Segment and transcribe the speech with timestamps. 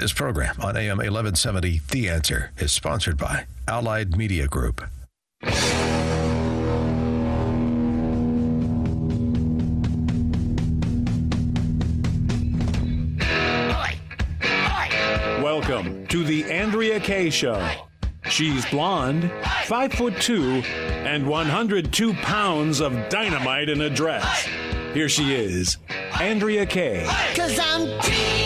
[0.00, 4.80] This program on AM 1170, The Answer, is sponsored by Allied Media Group.
[15.42, 17.70] Welcome to the Andrea Kaye Show.
[18.24, 19.30] She's blonde,
[19.66, 20.62] five foot two,
[21.04, 24.48] and 102 pounds of dynamite in a dress.
[24.94, 25.76] Here she is,
[26.18, 27.04] Andrea Kaye.
[27.34, 28.39] Cause I'm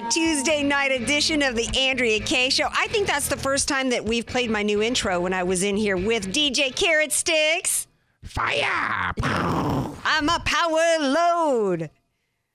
[0.00, 2.68] the Tuesday night edition of the Andrea Kaye Show.
[2.70, 5.64] I think that's the first time that we've played my new intro when I was
[5.64, 7.88] in here with DJ Carrot Sticks.
[8.22, 9.12] Fire!
[9.20, 11.90] I'm a power load.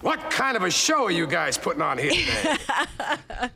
[0.04, 2.58] What kind of a show are you guys putting on here today?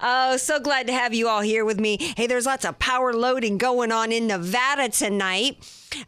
[0.00, 1.96] Oh, so glad to have you all here with me.
[2.16, 5.58] Hey, there's lots of power loading going on in Nevada tonight.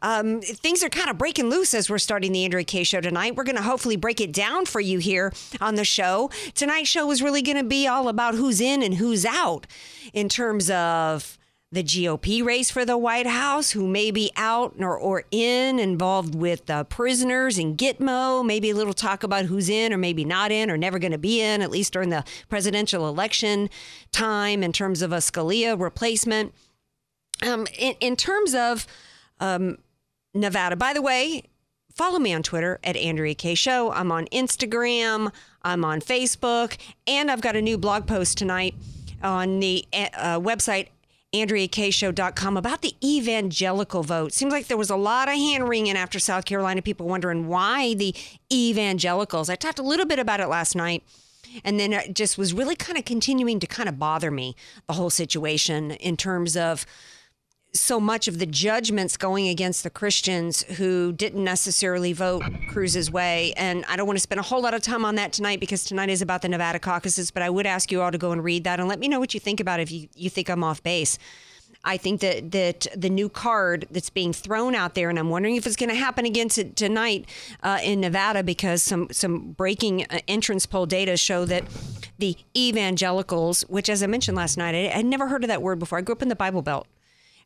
[0.01, 3.35] Um, things are kind of breaking loose as we're starting the Andrea Kaye show tonight.
[3.35, 6.31] We're going to hopefully break it down for you here on the show.
[6.55, 9.67] Tonight's show is really going to be all about who's in and who's out
[10.13, 11.37] in terms of
[11.73, 16.35] the GOP race for the White House, who may be out or, or in, involved
[16.35, 18.45] with uh, prisoners in Gitmo.
[18.45, 21.19] Maybe a little talk about who's in or maybe not in or never going to
[21.19, 23.71] be in, at least during the presidential election
[24.11, 26.53] time, in terms of a Scalia replacement.
[27.47, 28.87] Um, in, in terms of
[29.39, 29.79] um,
[30.35, 31.45] Nevada, by the way,
[31.95, 33.93] follow me on Twitter at Andrea Kaye Show.
[33.93, 35.33] I'm on Instagram,
[35.63, 38.75] I'm on Facebook, and I've got a new blog post tonight
[39.23, 40.89] on the uh, website
[41.35, 44.33] AndreaKShow.com about the evangelical vote.
[44.33, 47.95] Seems like there was a lot of hand wringing after South Carolina, people wondering why
[47.95, 48.15] the
[48.53, 49.49] evangelicals.
[49.49, 51.05] I talked a little bit about it last night.
[51.65, 54.55] And then it just was really kind of continuing to kind of bother me,
[54.87, 56.87] the whole situation in terms of
[57.73, 63.53] so much of the judgments going against the Christians who didn't necessarily vote Cruz's way.
[63.57, 65.85] And I don't want to spend a whole lot of time on that tonight because
[65.85, 68.43] tonight is about the Nevada caucuses, but I would ask you all to go and
[68.43, 70.49] read that and let me know what you think about it if you, you think
[70.49, 71.19] I'm off base.
[71.83, 75.57] I think that that the new card that's being thrown out there, and I'm wondering
[75.57, 77.27] if it's going to happen again to, tonight
[77.63, 81.65] uh, in Nevada because some some breaking uh, entrance poll data show that
[82.19, 85.79] the evangelicals, which as I mentioned last night, I had never heard of that word
[85.79, 85.97] before.
[85.97, 86.87] I grew up in the Bible Belt.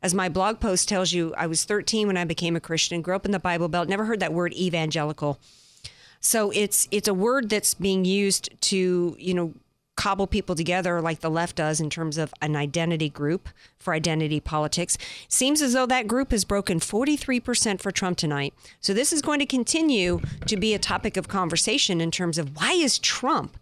[0.05, 3.17] As my blog post tells you, I was 13 when I became a Christian, grew
[3.17, 5.41] up in the Bible Belt, never heard that word evangelical.
[6.21, 9.55] So it's it's a word that's being used to, you know,
[9.97, 13.49] cobble people together like the left does in terms of an identity group
[13.79, 14.99] for identity politics.
[15.29, 18.53] Seems as though that group has broken 43% for Trump tonight.
[18.81, 22.55] So this is going to continue to be a topic of conversation in terms of
[22.59, 23.57] why is Trump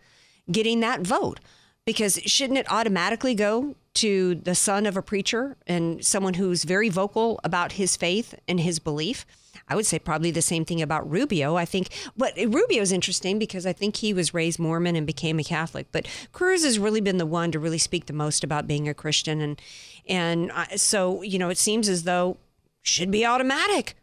[0.50, 1.38] getting that vote?
[1.84, 6.88] Because shouldn't it automatically go to the son of a preacher and someone who's very
[6.88, 9.26] vocal about his faith and his belief?
[9.69, 11.56] I would say probably the same thing about Rubio.
[11.56, 15.38] I think, but Rubio is interesting because I think he was raised Mormon and became
[15.38, 15.86] a Catholic.
[15.92, 18.94] But Cruz has really been the one to really speak the most about being a
[18.94, 19.60] Christian, and
[20.09, 22.38] and I- so you know, it seems as though
[22.82, 23.94] should be automatic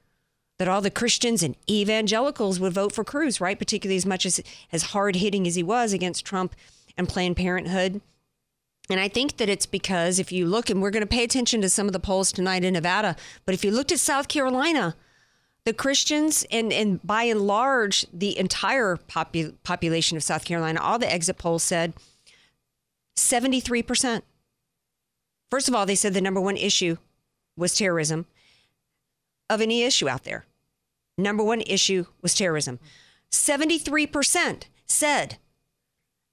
[0.59, 3.59] that all the Christians and evangelicals would vote for Cruz, right?
[3.59, 4.39] Particularly as much as
[4.71, 6.55] as hard hitting as he was against Trump
[6.97, 8.01] and Planned Parenthood.
[8.89, 11.61] And I think that it's because if you look, and we're going to pay attention
[11.61, 14.95] to some of the polls tonight in Nevada, but if you looked at South Carolina,
[15.63, 20.97] the Christians and, and by and large, the entire popu- population of South Carolina, all
[20.97, 21.93] the exit polls said
[23.15, 24.23] 73%.
[25.51, 26.97] First of all, they said the number one issue
[27.55, 28.25] was terrorism
[29.49, 30.45] of any issue out there.
[31.17, 32.79] Number one issue was terrorism.
[33.31, 35.37] 73% said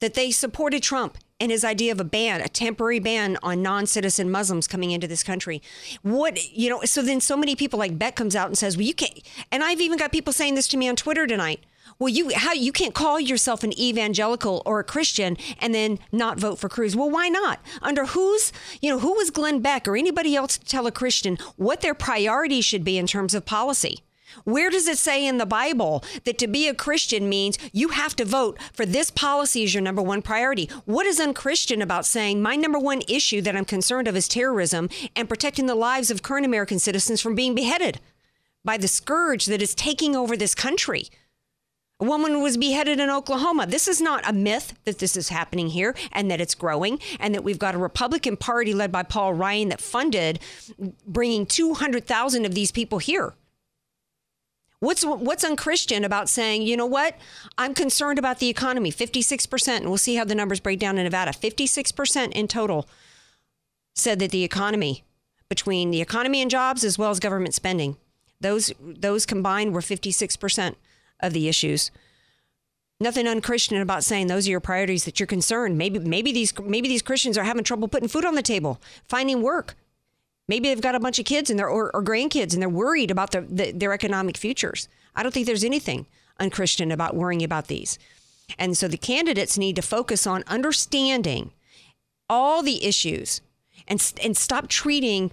[0.00, 4.30] that they supported Trump and his idea of a ban, a temporary ban on non-citizen
[4.30, 5.62] Muslims coming into this country.
[6.02, 6.82] What you know?
[6.84, 9.20] So then, so many people like Beck comes out and says, "Well, you can't."
[9.52, 11.60] And I've even got people saying this to me on Twitter tonight.
[11.98, 16.38] Well, you how you can't call yourself an evangelical or a Christian and then not
[16.38, 16.94] vote for Cruz.
[16.96, 17.60] Well, why not?
[17.80, 21.38] Under whose you know who was Glenn Beck or anybody else to tell a Christian
[21.56, 24.00] what their priorities should be in terms of policy?
[24.44, 28.14] Where does it say in the Bible that to be a Christian means you have
[28.16, 30.70] to vote for this policy as your number one priority?
[30.84, 34.88] What is unchristian about saying my number one issue that I'm concerned of is terrorism
[35.14, 38.00] and protecting the lives of current American citizens from being beheaded
[38.64, 41.08] by the scourge that is taking over this country?
[41.98, 43.66] A woman was beheaded in Oklahoma.
[43.66, 47.34] This is not a myth that this is happening here and that it's growing, and
[47.34, 50.40] that we've got a Republican Party led by Paul Ryan that funded
[51.06, 53.32] bringing 200,000 of these people here.
[54.80, 57.16] What's what's unchristian about saying, you know what?
[57.56, 58.92] I'm concerned about the economy.
[58.92, 61.30] 56%, and we'll see how the numbers break down in Nevada.
[61.30, 62.86] 56% in total
[63.94, 65.04] said that the economy,
[65.48, 67.96] between the economy and jobs as well as government spending,
[68.40, 70.74] those those combined were 56%
[71.20, 71.90] of the issues.
[73.00, 75.78] Nothing unchristian about saying those are your priorities that you're concerned.
[75.78, 79.40] Maybe maybe these maybe these Christians are having trouble putting food on the table, finding
[79.40, 79.74] work.
[80.48, 83.10] Maybe they've got a bunch of kids and their or, or grandkids and they're worried
[83.10, 84.88] about their the, their economic futures.
[85.14, 86.06] I don't think there's anything
[86.38, 87.98] unchristian about worrying about these.
[88.58, 91.52] And so the candidates need to focus on understanding
[92.28, 93.40] all the issues
[93.88, 95.30] and and stop treating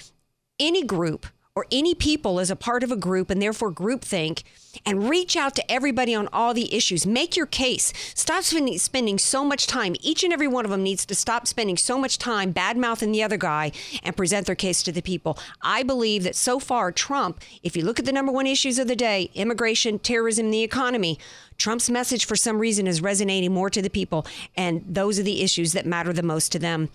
[0.59, 4.41] any group or any people as a part of a group and therefore groupthink
[4.87, 7.05] and reach out to everybody on all the issues.
[7.05, 7.93] Make your case.
[8.15, 9.95] Stop spending, spending so much time.
[10.01, 13.11] Each and every one of them needs to stop spending so much time bad mouthing
[13.11, 13.71] the other guy
[14.01, 15.37] and present their case to the people.
[15.61, 18.87] I believe that so far, Trump, if you look at the number one issues of
[18.87, 21.19] the day immigration, terrorism, the economy
[21.57, 24.25] Trump's message for some reason is resonating more to the people,
[24.57, 26.89] and those are the issues that matter the most to them.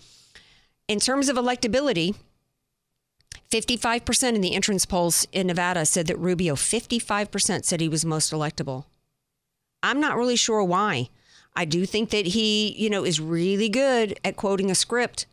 [0.89, 2.15] In terms of electability,
[3.51, 8.31] 55% in the entrance polls in Nevada said that Rubio, 55% said he was most
[8.31, 8.85] electable.
[9.81, 11.09] I'm not really sure why.
[11.55, 15.25] I do think that he, you know, is really good at quoting a script.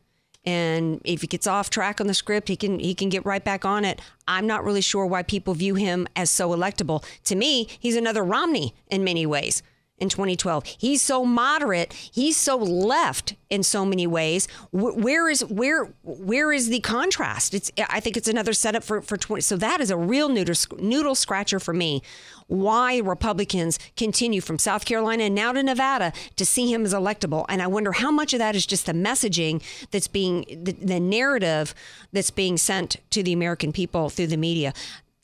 [0.46, 3.44] And if he gets off track on the script, he can he can get right
[3.44, 4.00] back on it.
[4.28, 7.04] I'm not really sure why people view him as so electable.
[7.24, 9.62] To me, he's another Romney in many ways
[9.98, 10.64] in 2012.
[10.78, 11.92] He's so moderate.
[11.92, 14.46] He's so left in so many ways.
[14.70, 17.54] Where is where where is the contrast?
[17.54, 19.40] It's I think it's another setup for for 20.
[19.40, 22.02] So that is a real noodle noodle scratcher for me.
[22.48, 27.44] Why Republicans continue from South Carolina and now to Nevada to see him as electable,
[27.48, 31.00] and I wonder how much of that is just the messaging that's being the, the
[31.00, 31.74] narrative
[32.12, 34.72] that's being sent to the American people through the media.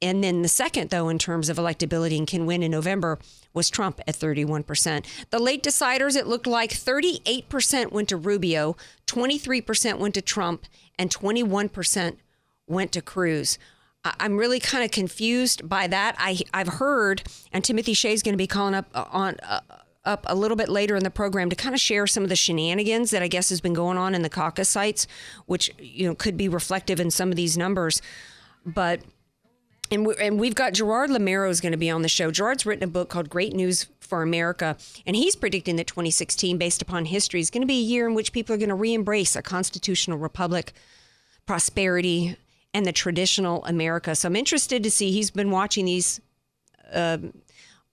[0.01, 3.21] And then the second, though, in terms of electability and can win in November,
[3.55, 5.05] was Trump at 31%.
[5.31, 8.77] The late deciders, it looked like 38% went to Rubio,
[9.07, 10.67] 23% went to Trump,
[10.99, 12.17] and 21%
[12.67, 13.59] went to Cruz.
[14.05, 16.17] I'm really kind of confused by that.
[16.19, 17.23] I, I've heard,
[17.53, 19.37] and Timothy Shea is going to be calling up uh, on.
[19.43, 19.61] Uh,
[20.05, 22.35] up a little bit later in the program to kind of share some of the
[22.35, 25.07] shenanigans that I guess has been going on in the caucus sites,
[25.47, 28.03] which you know could be reflective in some of these numbers.
[28.67, 29.03] But
[29.93, 32.31] and, we, and we've got Gerard Lameiro is going to be on the show.
[32.31, 36.81] Gerard's written a book called Great News for America, and he's predicting that 2016, based
[36.81, 39.37] upon history, is going to be a year in which people are going to re-embrace
[39.37, 40.73] a constitutional republic,
[41.47, 42.37] prosperity,
[42.73, 44.15] and the traditional America.
[44.15, 45.13] So I'm interested to see.
[45.13, 46.21] He's been watching these
[46.93, 47.19] uh,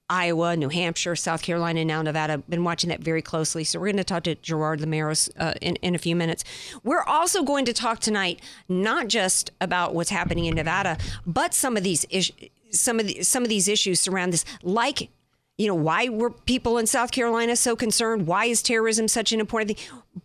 [0.10, 2.40] Iowa, New Hampshire, South Carolina, now Nevada.
[2.40, 3.64] Been watching that very closely.
[3.64, 6.44] So we're going to talk to Gerard Lameiro uh, in, in a few minutes.
[6.84, 11.78] We're also going to talk tonight not just about what's happening in Nevada, but some
[11.78, 12.36] of these issues.
[12.72, 15.10] Some of the, some of these issues surround this, like
[15.58, 18.28] you know, why were people in South Carolina so concerned?
[18.28, 19.78] Why is terrorism such an important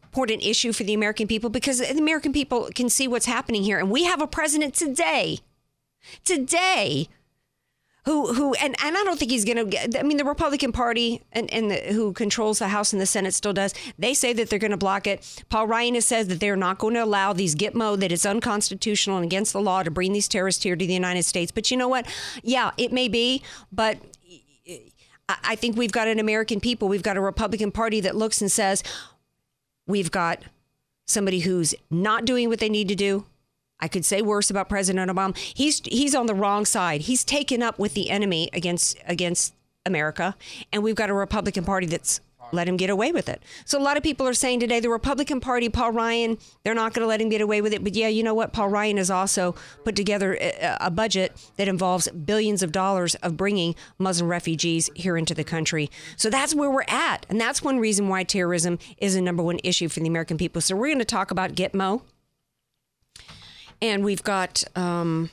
[0.05, 1.51] important issue for the American people?
[1.51, 5.39] Because the American people can see what's happening here, and we have a president today,
[6.23, 7.09] today
[8.05, 9.99] who who and, and I don't think he's going to get.
[9.99, 13.35] I mean, the Republican Party and and the, who controls the House and the Senate
[13.35, 13.75] still does.
[13.99, 15.45] They say that they're going to block it.
[15.49, 19.17] Paul Ryan has said that they're not going to allow these Gitmo that it's unconstitutional
[19.17, 21.51] and against the law to bring these terrorists here to the United States.
[21.51, 22.07] But you know what?
[22.43, 23.43] Yeah, it may be,
[23.73, 23.99] but
[25.27, 26.89] I think we've got an American people.
[26.89, 28.83] We've got a Republican Party that looks and says,
[29.87, 30.43] we've got
[31.07, 33.25] somebody who's not doing what they need to do
[33.85, 35.37] I could say worse about President Obama.
[35.37, 37.03] He's he's on the wrong side.
[37.03, 39.53] He's taken up with the enemy against against
[39.85, 40.35] America,
[40.73, 43.43] and we've got a Republican Party that's let him get away with it.
[43.67, 46.95] So a lot of people are saying today the Republican Party, Paul Ryan, they're not
[46.95, 47.85] going to let him get away with it.
[47.85, 48.53] But yeah, you know what?
[48.53, 50.39] Paul Ryan has also put together
[50.81, 55.91] a, budget that involves billions of dollars of bringing Muslim refugees here into the country.
[56.17, 59.59] So that's where we're at, and that's one reason why terrorism is a number one
[59.65, 60.63] issue for the American people.
[60.63, 62.03] So we're going to talk about Gitmo
[63.85, 65.31] and we've got um,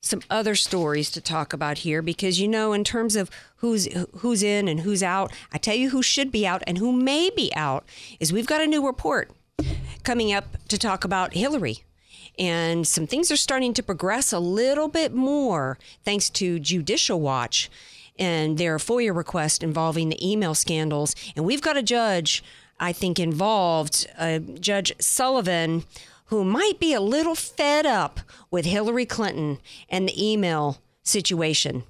[0.00, 3.86] some other stories to talk about here because you know, in terms of who's
[4.18, 7.28] who's in and who's out, I tell you who should be out and who may
[7.28, 7.84] be out
[8.18, 9.30] is we've got a new report
[10.04, 11.84] coming up to talk about Hillary.
[12.38, 17.70] And some things are starting to progress a little bit more thanks to Judicial Watch
[18.18, 21.14] and their FOIA request involving the email scandals.
[21.34, 22.42] And we've got a judge,
[22.80, 25.84] I think, involved, uh, Judge Sullivan,
[26.26, 31.84] who might be a little fed up with Hillary Clinton and the email situation.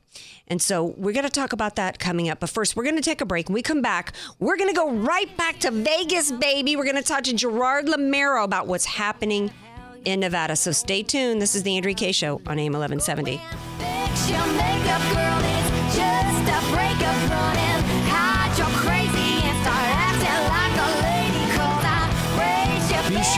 [0.49, 2.41] And so we're going to talk about that coming up.
[2.41, 3.49] But first, we're going to take a break.
[3.49, 6.77] When we come back, we're going to go right back to Vegas, baby.
[6.77, 9.51] We're going to talk to Gerard Lameiro about what's happening
[10.05, 10.55] in Nevada.
[10.55, 11.43] So stay tuned.
[11.43, 13.41] This is the Andrea Kaye Show on AM 1170.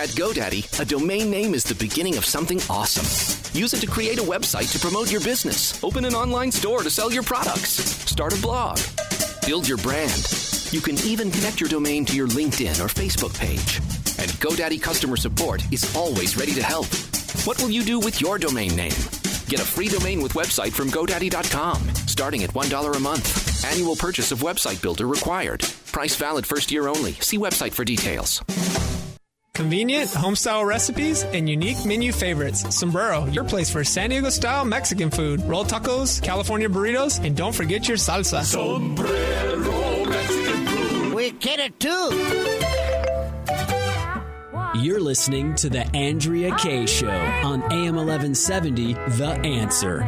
[0.00, 3.04] At GoDaddy, a domain name is the beginning of something awesome.
[3.58, 6.90] Use it to create a website to promote your business, open an online store to
[6.90, 7.70] sell your products,
[8.08, 8.78] start a blog,
[9.44, 10.12] build your brand.
[10.70, 13.78] You can even connect your domain to your LinkedIn or Facebook page.
[14.20, 16.86] And GoDaddy customer support is always ready to help.
[17.44, 18.92] What will you do with your domain name?
[19.48, 23.64] Get a free domain with website from GoDaddy.com, starting at $1 a month.
[23.64, 25.62] Annual purchase of website builder required.
[25.90, 27.12] Price valid first year only.
[27.14, 28.42] See website for details.
[29.54, 32.76] Convenient, homestyle recipes, and unique menu favorites.
[32.76, 35.42] Sombrero, your place for San Diego style Mexican food.
[35.42, 38.44] Roll tacos, California burritos, and don't forget your salsa.
[38.44, 41.14] Sombrero Mexican food.
[41.14, 42.67] We get it too.
[44.80, 49.98] You're listening to The Andrea Kaye Show on AM 1170, The Answer.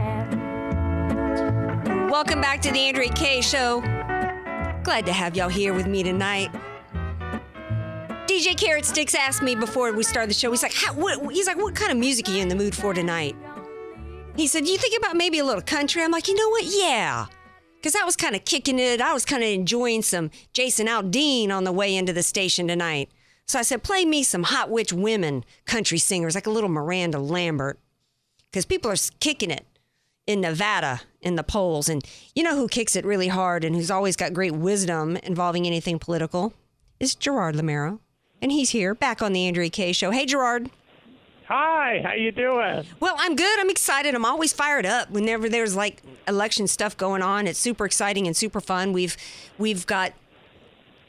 [2.08, 3.80] Welcome back to the Andrea Kaye Show.
[4.84, 6.50] Glad to have y'all here with me tonight.
[8.28, 10.52] DJ Carrot Sticks asked me before we started the show.
[10.52, 12.94] He's like, what, he's like, what kind of music are you in the mood for
[12.94, 13.34] tonight?
[14.36, 16.00] He said, you think about maybe a little country?
[16.04, 16.62] I'm like, you know what?
[16.64, 17.26] Yeah.
[17.74, 19.00] Because I was kind of kicking it.
[19.00, 23.10] I was kind of enjoying some Jason Aldean on the way into the station tonight.
[23.50, 27.18] So I said, play me some hot witch women country singers, like a little Miranda
[27.18, 27.80] Lambert.
[28.48, 29.66] Because people are kicking it
[30.24, 31.88] in Nevada in the polls.
[31.88, 35.66] And you know who kicks it really hard and who's always got great wisdom involving
[35.66, 36.54] anything political?
[37.00, 37.98] Is Gerard Lameiro.
[38.40, 40.12] And he's here back on the Andrea Kaye show.
[40.12, 40.70] Hey Gerard.
[41.48, 42.86] Hi, how you doing?
[43.00, 43.58] Well, I'm good.
[43.58, 44.14] I'm excited.
[44.14, 47.48] I'm always fired up whenever there's like election stuff going on.
[47.48, 48.92] It's super exciting and super fun.
[48.92, 49.16] We've
[49.58, 50.12] we've got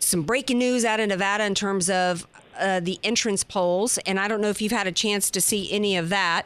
[0.02, 2.28] some breaking news out of Nevada in terms of
[2.60, 5.72] uh, the entrance polls, and I don't know if you've had a chance to see
[5.72, 6.44] any of that.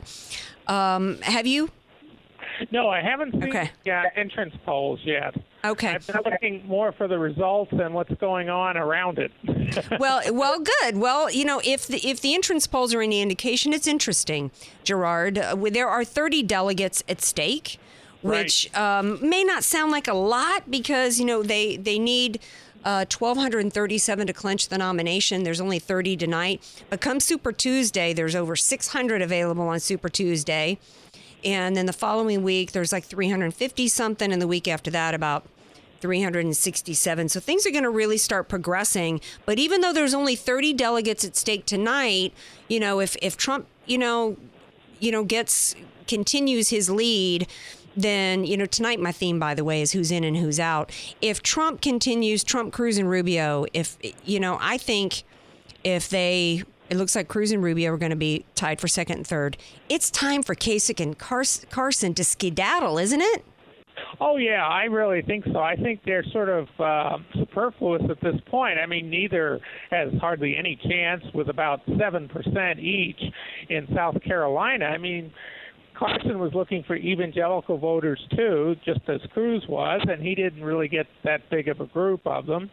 [0.68, 1.70] Um, have you?
[2.72, 3.72] No, I haven't seen Okay.
[3.84, 5.36] the uh, entrance polls yet.
[5.66, 5.90] Okay.
[5.96, 9.32] I've been looking more for the results and what's going on around it.
[10.00, 10.98] well, well, good.
[10.98, 14.52] Well, you know, if the if the entrance polls are any indication, it's interesting,
[14.84, 15.38] Gerard.
[15.38, 17.78] Uh, there are 30 delegates at stake,
[18.22, 22.40] which um, may not sound like a lot because you know they they need.
[22.86, 25.42] Uh, 1,237 to clinch the nomination.
[25.44, 26.84] There's only 30 tonight.
[26.90, 30.78] But come Super Tuesday, there's over 600 available on Super Tuesday.
[31.44, 34.32] And then the following week, there's like 350 something.
[34.32, 35.48] And the week after that, about
[36.02, 37.30] 367.
[37.30, 39.20] So things are going to really start progressing.
[39.46, 42.34] But even though there's only 30 delegates at stake tonight,
[42.68, 44.38] you know, if if Trump, you know,
[45.00, 45.76] you know, gets
[46.08, 47.48] continues his lead,
[47.96, 50.92] then you know tonight my theme by the way is who's in and who's out.
[51.22, 55.24] If Trump continues, Trump, Cruz, and Rubio, if you know, I think
[55.84, 59.18] if they it looks like Cruz and Rubio are going to be tied for second
[59.18, 59.58] and third.
[59.90, 63.44] It's time for Kasich and Carson to skedaddle, isn't it?
[64.20, 65.60] Oh yeah, I really think so.
[65.60, 68.78] I think they're sort of uh, superfluous at this point.
[68.78, 69.60] I mean, neither
[69.90, 73.22] has hardly any chance with about seven percent each
[73.70, 74.86] in South Carolina.
[74.86, 75.32] I mean.
[75.98, 80.88] Carson was looking for evangelical voters too, just as Cruz was, and he didn't really
[80.88, 82.70] get that big of a group of them.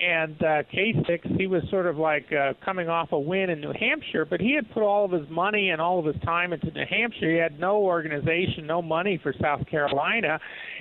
[0.00, 3.72] And uh, Kasich, he was sort of like uh, coming off a win in New
[3.78, 6.70] Hampshire, but he had put all of his money and all of his time into
[6.70, 7.30] New Hampshire.
[7.30, 10.38] He had no organization, no money for South Carolina,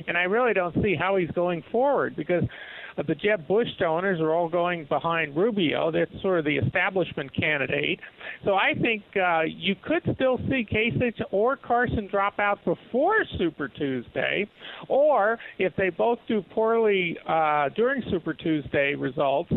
[0.07, 2.43] and I really don't see how he's going forward because
[2.97, 5.91] uh, the Jeb Bush donors are all going behind Rubio.
[5.91, 7.99] That's sort of the establishment candidate.
[8.45, 13.67] So I think uh, you could still see Kasich or Carson drop out before Super
[13.67, 14.47] Tuesday,
[14.87, 19.51] or if they both do poorly uh, during Super Tuesday results,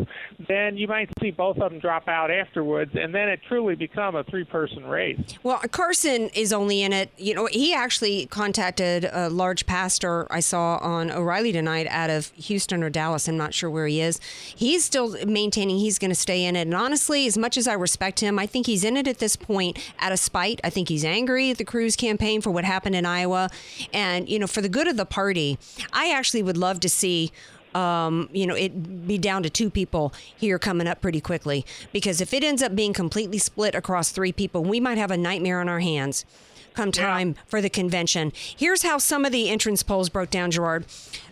[0.47, 4.15] then you might see both of them drop out afterwards, and then it truly become
[4.15, 5.19] a three-person race.
[5.43, 7.11] Well, Carson is only in it.
[7.17, 12.31] You know, he actually contacted a large pastor I saw on O'Reilly tonight out of
[12.35, 13.24] Houston or Dallas.
[13.27, 14.19] I'm not sure where he is.
[14.55, 16.61] He's still maintaining he's going to stay in it.
[16.61, 19.35] And honestly, as much as I respect him, I think he's in it at this
[19.35, 20.59] point out of spite.
[20.63, 23.49] I think he's angry at the Cruz campaign for what happened in Iowa.
[23.93, 25.57] And, you know, for the good of the party,
[25.93, 27.31] I actually would love to see
[27.75, 31.65] um, you know, it be down to two people here coming up pretty quickly.
[31.91, 35.17] Because if it ends up being completely split across three people, we might have a
[35.17, 36.25] nightmare on our hands
[36.73, 38.31] come time for the convention.
[38.35, 40.85] Here's how some of the entrance polls broke down, Gerard.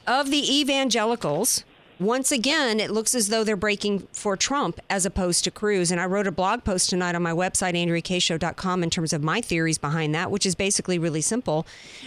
[0.08, 1.64] Of the evangelicals,
[2.00, 5.92] once again, it looks as though they're breaking for Trump as opposed to Cruz.
[5.92, 9.42] And I wrote a blog post tonight on my website, AndreaKShow.com, in terms of my
[9.42, 11.66] theories behind that, which is basically really simple.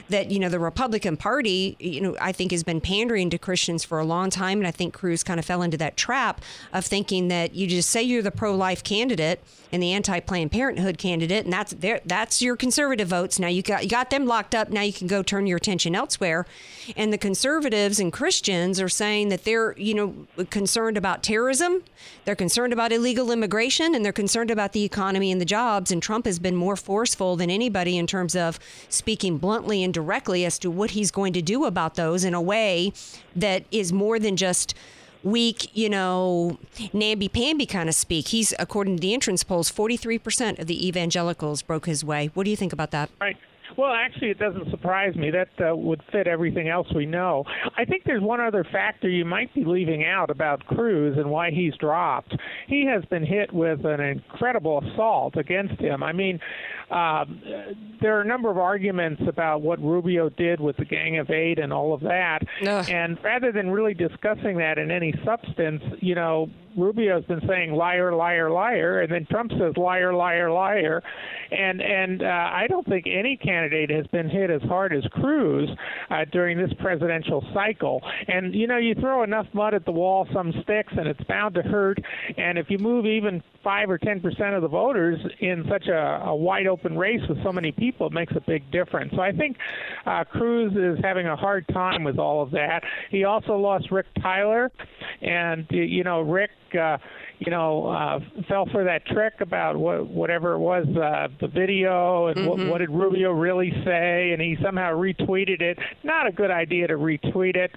[0.08, 3.84] That, you know, the Republican Party, you know, I think has been pandering to Christians
[3.84, 4.58] for a long time.
[4.58, 6.40] And I think Cruz kind of fell into that trap
[6.72, 10.52] of thinking that you just say you're the pro life candidate and the anti Planned
[10.52, 13.38] Parenthood candidate, and that's their, that's your conservative votes.
[13.38, 14.70] Now you got you got them locked up.
[14.70, 16.46] Now you can go turn your attention elsewhere.
[16.96, 21.82] And the conservatives and Christians are saying that they're you know concerned about terrorism,
[22.24, 25.90] they're concerned about illegal immigration, and they're concerned about the economy and the jobs.
[25.90, 30.44] And Trump has been more forceful than anybody in terms of speaking bluntly and directly
[30.44, 32.92] as to what he's going to do about those in a way
[33.34, 34.74] that is more than just
[35.22, 36.58] weak, you know,
[36.92, 38.28] namby-pamby kind of speak.
[38.28, 42.30] He's, according to the entrance polls, 43% of the evangelicals broke his way.
[42.34, 43.10] What do you think about that?
[43.20, 43.36] Right.
[43.76, 45.30] Well, actually, it doesn't surprise me.
[45.30, 47.44] That uh, would fit everything else we know.
[47.76, 51.50] I think there's one other factor you might be leaving out about Cruz and why
[51.50, 52.34] he's dropped.
[52.68, 56.02] He has been hit with an incredible assault against him.
[56.02, 56.40] I mean,
[56.90, 57.42] um,
[58.00, 61.58] there are a number of arguments about what Rubio did with the Gang of Eight
[61.58, 62.40] and all of that.
[62.66, 62.88] Ugh.
[62.88, 68.14] And rather than really discussing that in any substance, you know, Rubio's been saying liar,
[68.14, 71.02] liar, liar, and then Trump says liar, liar, liar,
[71.50, 75.70] and and uh, I don't think any candidate has been hit as hard as Cruz
[76.10, 78.02] uh, during this presidential cycle.
[78.28, 81.54] And you know, you throw enough mud at the wall, some sticks, and it's bound
[81.54, 81.98] to hurt.
[82.36, 86.22] And if you move even five or ten percent of the voters in such a,
[86.26, 89.12] a wide open race with so many people, it makes a big difference.
[89.14, 89.56] So I think
[90.04, 92.82] uh, Cruz is having a hard time with all of that.
[93.10, 94.70] He also lost Rick Tyler,
[95.22, 96.50] and you know Rick.
[96.74, 96.98] Uh,
[97.38, 98.18] you know, uh,
[98.48, 102.78] fell for that trick about what, whatever it was, uh, the video, and what, what
[102.78, 105.78] did Rubio really say, and he somehow retweeted it.
[106.02, 107.70] Not a good idea to retweet it.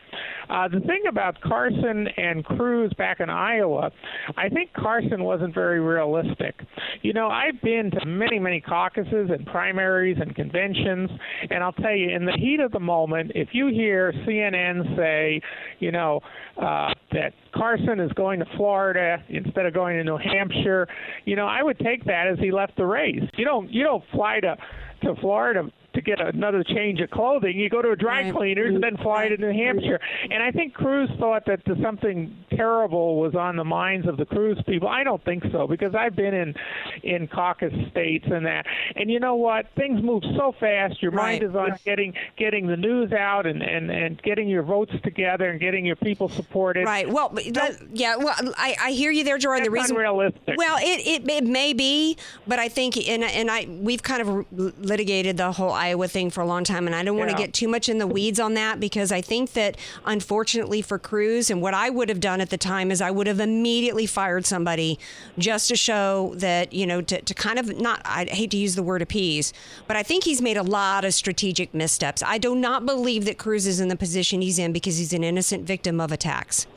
[0.49, 3.91] Uh, the thing about Carson and Cruz back in Iowa,
[4.37, 6.55] I think Carson wasn't very realistic.
[7.01, 11.09] You know, I've been to many, many caucuses and primaries and conventions,
[11.49, 15.41] and I'll tell you, in the heat of the moment, if you hear CNN say,
[15.79, 16.21] you know,
[16.57, 20.87] uh, that Carson is going to Florida instead of going to New Hampshire,
[21.25, 23.23] you know, I would take that as he left the race.
[23.35, 24.55] You don't you don't fly to
[25.03, 27.57] to Florida to get another change of clothing.
[27.57, 28.33] You go to a dry Right.
[28.33, 29.99] cleaners and then fly to New Hampshire.
[30.29, 34.25] And I think Cruz thought that the- something terrible was on the minds of the
[34.25, 34.87] Cruz people.
[34.87, 36.55] I don't think so because I've been in
[37.03, 38.65] in caucus states and that.
[38.95, 39.67] And you know what?
[39.75, 41.01] Things move so fast.
[41.01, 44.93] Your mind is on getting getting the news out and and and getting your votes
[45.03, 46.85] together and getting your people supported.
[46.85, 47.09] Right.
[47.09, 48.15] Well, that, yeah.
[48.17, 49.63] Well, I, I hear you there, Gerard.
[49.65, 50.55] the reason unrealistic.
[50.57, 54.45] Well, it, it it may be, but I think and and I we've kind of
[54.79, 57.45] litigated the whole Iowa thing for a long time, and I don't want to Yeah.
[57.45, 61.49] get too much in the weeds on that because I think that unfortunately for Cruz,
[61.49, 64.45] and what I would have done at the time is I would have immediately fired
[64.45, 64.99] somebody
[65.37, 68.75] just to show that you know to, to kind of not I hate to use
[68.75, 69.53] the word appease,
[69.87, 72.21] but I think he's made a lot of strategic missteps.
[72.21, 75.23] I do not believe that Cruz is in the position he's in because he's an
[75.23, 76.67] innocent victim of attacks.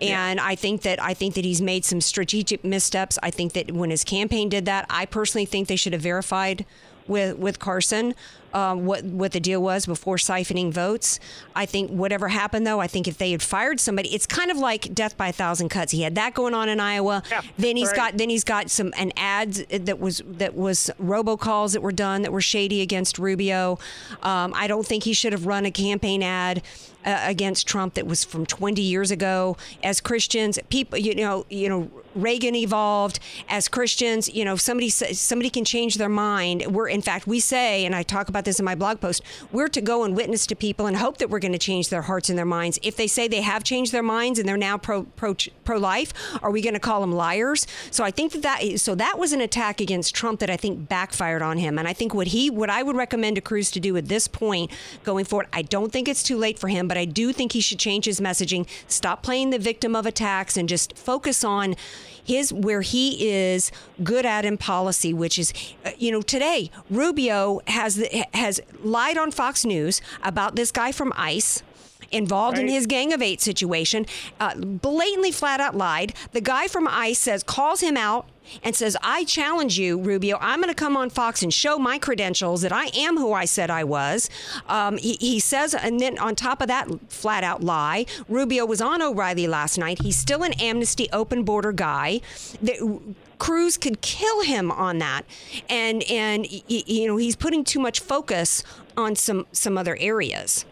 [0.00, 3.20] And I think that I think that he's made some strategic missteps.
[3.22, 6.66] I think that when his campaign did that, I personally think they should have verified
[7.06, 8.14] with with Carson
[8.54, 11.18] um, what what the deal was before siphoning votes.
[11.54, 14.58] I think whatever happened though, I think if they had fired somebody, it's kind of
[14.58, 15.92] like death by a thousand cuts.
[15.92, 17.22] He had that going on in Iowa.
[17.58, 17.96] then he's right.
[17.96, 22.22] got then he's got some an ads that was that was robocalls that were done
[22.22, 23.78] that were shady against Rubio.
[24.22, 26.62] Um, I don't think he should have run a campaign ad
[27.04, 29.56] uh, against Trump that was from 20 years ago.
[29.82, 33.18] As Christians, people, you know, you know, Reagan evolved.
[33.48, 36.66] As Christians, you know, somebody somebody can change their mind.
[36.66, 39.68] We're, in fact, we say, and I talk about this in my blog post, we're
[39.68, 42.28] to go and witness to people and hope that we're going to change their hearts
[42.28, 42.78] and their minds.
[42.82, 46.12] If they say they have changed their minds and they're now pro pro pro life,
[46.42, 47.66] are we going to call them liars?
[47.90, 50.88] So I think that that so that was an attack against Trump that I think
[50.88, 51.78] backfired on him.
[51.78, 54.28] And I think what he what I would recommend to Cruz to do at this
[54.28, 54.70] point
[55.04, 57.60] going forward, I don't think it's too late for him, but I do think he
[57.60, 61.76] should change his messaging, stop playing the victim of attacks, and just focus on
[62.24, 63.70] his where he is
[64.02, 65.52] good at in policy, which is,
[65.84, 68.04] uh, you know, today Rubio has
[68.34, 71.62] has lied on Fox News about this guy from ICE
[72.12, 74.06] involved in his Gang of Eight situation,
[74.40, 76.14] uh, blatantly flat out lied.
[76.32, 78.28] The guy from ICE says, calls him out
[78.62, 80.38] and says, I challenge you, Rubio.
[80.40, 83.44] I'm going to come on Fox and show my credentials that I am who I
[83.44, 84.28] said I was.
[84.68, 88.80] Um, he, he says, and then on top of that flat out lie, Rubio was
[88.80, 90.02] on O'Reilly last night.
[90.02, 92.20] He's still an amnesty open border guy.
[92.60, 93.00] The,
[93.38, 95.22] Cruz could kill him on that,
[95.68, 98.62] and and you know he's putting too much focus
[98.96, 100.64] on some some other areas.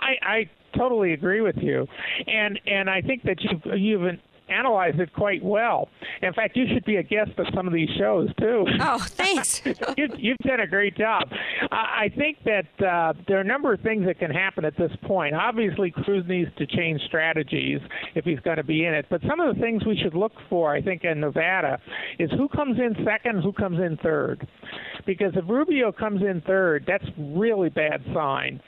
[0.00, 1.86] I, I totally agree with you,
[2.26, 4.18] and and I think that you've you've
[4.50, 5.88] analyzed it quite well.
[6.22, 8.66] In fact, you should be a guest of some of these shows too.
[8.80, 9.62] Oh, thanks.
[9.96, 11.28] you've, you've done a great job.
[11.70, 14.76] I, I think that uh, there are a number of things that can happen at
[14.76, 15.34] this point.
[15.34, 17.80] Obviously, Cruz needs to change strategies
[18.14, 19.06] if he's going to be in it.
[19.08, 21.80] But some of the things we should look for, I think, in Nevada
[22.18, 24.46] is who comes in second, who comes in third.
[25.06, 28.60] Because if Rubio comes in third, that's really bad sign.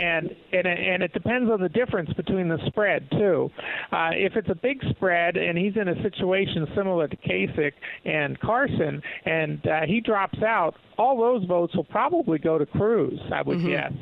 [0.00, 3.50] And and and it depends on the difference between the spread too.
[3.92, 7.72] Uh, if it's a big spread and he's in a situation similar to Kasich
[8.04, 13.20] and Carson, and uh, he drops out, all those votes will probably go to Cruz.
[13.32, 13.68] I would Mhm.
[13.68, 13.92] guess.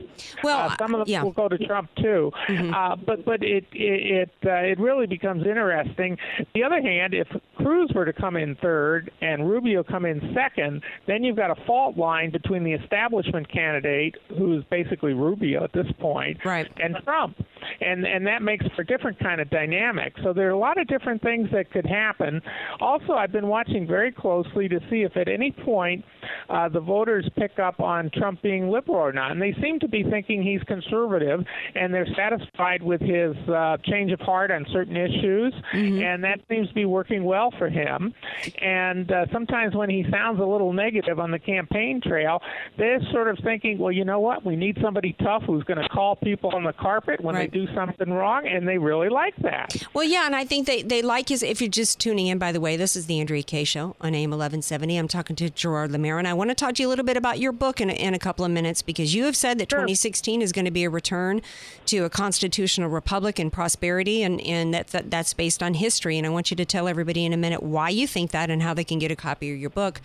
[0.42, 1.22] Well, uh, some of them yeah.
[1.22, 2.32] will go to Trump too.
[2.48, 6.16] Uh, but but it it it, uh, it really becomes interesting.
[6.54, 10.82] The other hand, if Cruz were to come in third and Rubio come in second,
[11.06, 15.90] then you've got a fault line between the establishment candidate, who's basically Rubio at this
[15.98, 16.66] point, right.
[16.82, 17.36] and Trump,
[17.80, 20.14] and and that makes for a different kind of dynamic.
[20.22, 22.40] So there are a lot of different things that could happen.
[22.80, 26.04] Also, I've been watching very closely to see if at any point
[26.48, 29.88] uh, the voters pick up on Trump being liberal or not, and they seem to
[29.88, 31.44] be thinking he's conservative,
[31.74, 36.68] and they're satisfied with his uh, change of heart on certain issues, and that seems
[36.68, 38.14] to be working well for him.
[38.62, 42.40] And uh, sometimes when he sounds a little negative on the campaign trail,
[42.78, 44.44] they're sort of thinking, well, you know what?
[44.44, 47.50] We need somebody tough who's going to call people on the carpet when Right.
[47.52, 49.74] they do something wrong, and they really like that.
[49.92, 51.42] Well, yeah, and I think they, they like his.
[51.42, 54.14] If you're just tuning in, by the way, this is the Andrea Kaye Show on
[54.14, 54.96] AM 1170.
[54.96, 57.16] I'm talking to Gerard Lameiro, and I want to talk to you a little bit
[57.16, 59.68] about your book in a, in a couple of minutes because you have said that
[59.68, 61.42] 2016 is going to be a return
[61.86, 66.18] to a constitutional republic and prosperity, and, and that, that that's based on history.
[66.18, 68.62] And I want you to tell everybody in a minute why you think that and
[68.62, 70.00] how they can get a copy of your book.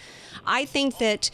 [0.45, 1.29] I think that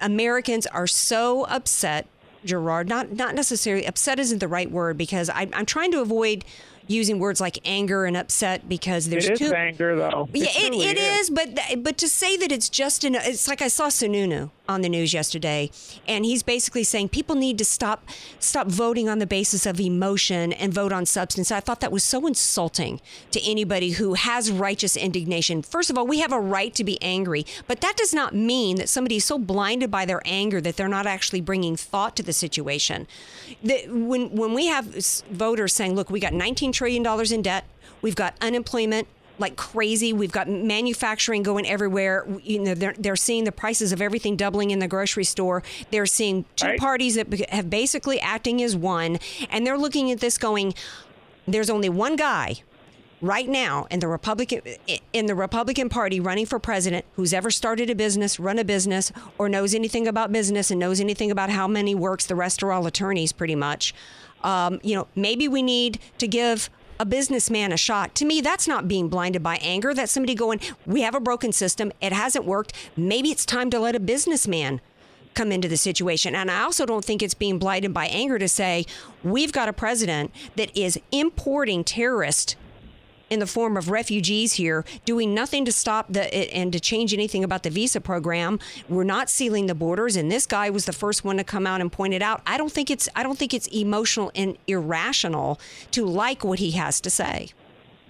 [0.00, 2.06] Americans are so upset
[2.44, 2.88] Gerard.
[2.88, 6.44] Not not necessarily upset isn't the right word because I, I'm trying to avoid
[6.86, 9.52] using words like anger and upset because there's it is two.
[9.54, 10.28] anger, though.
[10.32, 13.46] Yeah, it, truly it is, but th- but to say that it's just in, it's
[13.46, 15.70] like I saw Sununu on the news yesterday,
[16.06, 20.52] and he's basically saying people need to stop stop voting on the basis of emotion
[20.52, 21.50] and vote on substance.
[21.50, 23.00] I thought that was so insulting
[23.30, 25.62] to anybody who has righteous indignation.
[25.62, 28.76] First of all, we have a right to be angry, but that does not mean
[28.76, 32.22] that somebody is so blinded by their anger that they're not actually bringing thought to
[32.22, 33.06] the situation.
[33.62, 34.86] When when we have
[35.30, 37.64] voters saying, "Look, we got 19 trillion dollars in debt,
[38.02, 40.12] we've got unemployment." Like crazy.
[40.12, 42.26] We've got manufacturing going everywhere.
[42.42, 45.62] You know, they're, they're seeing the prices of everything doubling in the grocery store.
[45.90, 46.78] They're seeing two Right.
[46.78, 49.18] parties that have basically acting as one,
[49.50, 50.74] and they're looking at this going,
[51.46, 52.56] there's only one guy
[53.20, 54.60] right now in the Republican
[55.12, 59.10] in the Republican Party running for president who's ever started a business, run a business,
[59.38, 62.26] or knows anything about business and knows anything about how money works.
[62.26, 63.92] The rest are all attorneys, pretty much.
[64.44, 68.14] Um, you know, maybe we need to give a businessman a shot.
[68.16, 69.94] To me, that's not being blinded by anger.
[69.94, 71.92] That's somebody going, "We have a broken system.
[72.00, 72.72] It hasn't worked.
[72.96, 74.80] Maybe it's time to let a businessman."
[75.34, 76.34] come into the situation.
[76.34, 78.84] And I also don't think it's being blinded by anger to say
[79.22, 82.56] we've got a president that is importing terrorists
[83.30, 87.44] in the form of refugees here, doing nothing to stop the and to change anything
[87.44, 88.58] about the visa program.
[88.88, 91.80] We're not sealing the borders, and this guy was the first one to come out
[91.80, 92.42] and point it out.
[92.46, 95.60] I don't think it's I don't think it's emotional and irrational
[95.92, 97.50] to like what he has to say.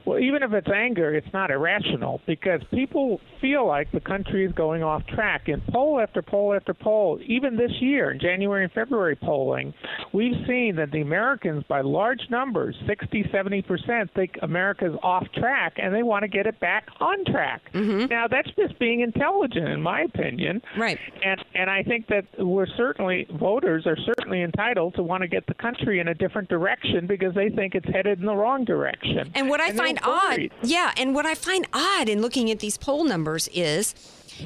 [0.05, 4.53] Well, even if it's anger, it's not irrational because people feel like the country is
[4.53, 5.49] going off track.
[5.49, 9.75] In poll after poll after poll, even this year, in January and February polling,
[10.13, 15.95] we've seen that the Americans, by large numbers, 60, 70%, think America's off track and
[15.95, 17.63] they want to get it back on track.
[17.73, 18.07] Mm-hmm.
[18.07, 20.63] Now, that's just being intelligent, in my opinion.
[20.77, 20.99] Right.
[21.25, 25.47] And, and I think that we're certainly, voters are certainly entitled to want to get
[25.47, 29.31] the country in a different direction because they think it's headed in the wrong direction.
[29.35, 32.59] And what I they're find odd, yeah, and what I find odd in looking at
[32.61, 33.95] these poll numbers is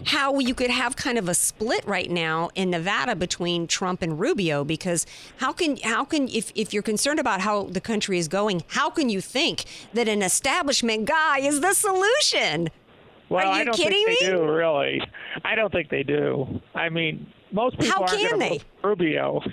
[0.07, 4.19] how you could have kind of a split right now in Nevada between Trump and
[4.19, 5.05] Rubio because
[5.37, 8.89] how can how can if if you're concerned about how the country is going, how
[8.89, 12.71] can you think that an establishment guy is the solution?
[13.29, 14.27] Well, Are you I don't kidding think me?
[14.27, 15.03] they do, really.
[15.45, 16.61] I don't think they do.
[16.75, 18.61] I mean, most people How can they?
[18.83, 19.43] Rubio.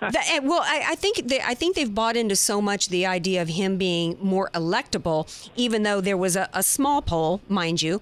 [0.00, 3.42] The- well, I, I think they, I think they've bought into so much the idea
[3.42, 8.00] of him being more electable, even though there was a, a small poll, mind you,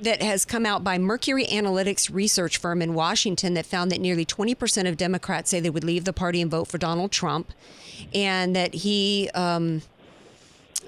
[0.00, 4.24] that has come out by Mercury Analytics research firm in Washington that found that nearly
[4.24, 7.52] 20% of Democrats say they would leave the party and vote for Donald Trump,
[8.14, 9.30] and that he.
[9.34, 9.82] Um,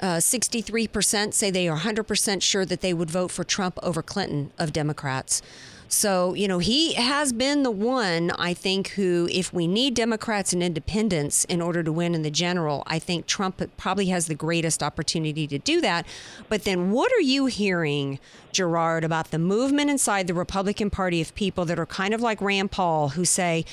[0.00, 4.52] uh, 63% say they are 100% sure that they would vote for Trump over Clinton
[4.56, 5.42] of Democrats.
[5.90, 10.52] So, you know, he has been the one, I think, who, if we need Democrats
[10.52, 14.34] and independents in order to win in the general, I think Trump probably has the
[14.34, 16.06] greatest opportunity to do that.
[16.50, 18.18] But then what are you hearing,
[18.52, 22.42] Gerard, about the movement inside the Republican Party of people that are kind of like
[22.42, 23.64] Rand Paul who say,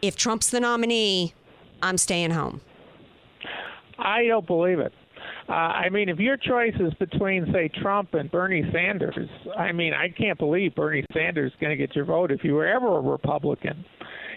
[0.00, 1.34] if Trump's the nominee,
[1.82, 2.62] I'm staying home?
[3.98, 4.94] I don't believe it.
[5.48, 9.92] Uh, I mean, if your choice is between, say, Trump and Bernie Sanders, I mean,
[9.94, 12.98] I can't believe Bernie Sanders is going to get your vote if you were ever
[12.98, 13.84] a Republican.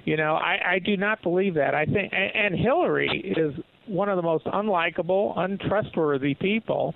[0.06, 1.74] You know, I, I do not believe that.
[1.74, 3.54] I think, and, and Hillary is
[3.88, 6.94] one of the most unlikable, untrustworthy people.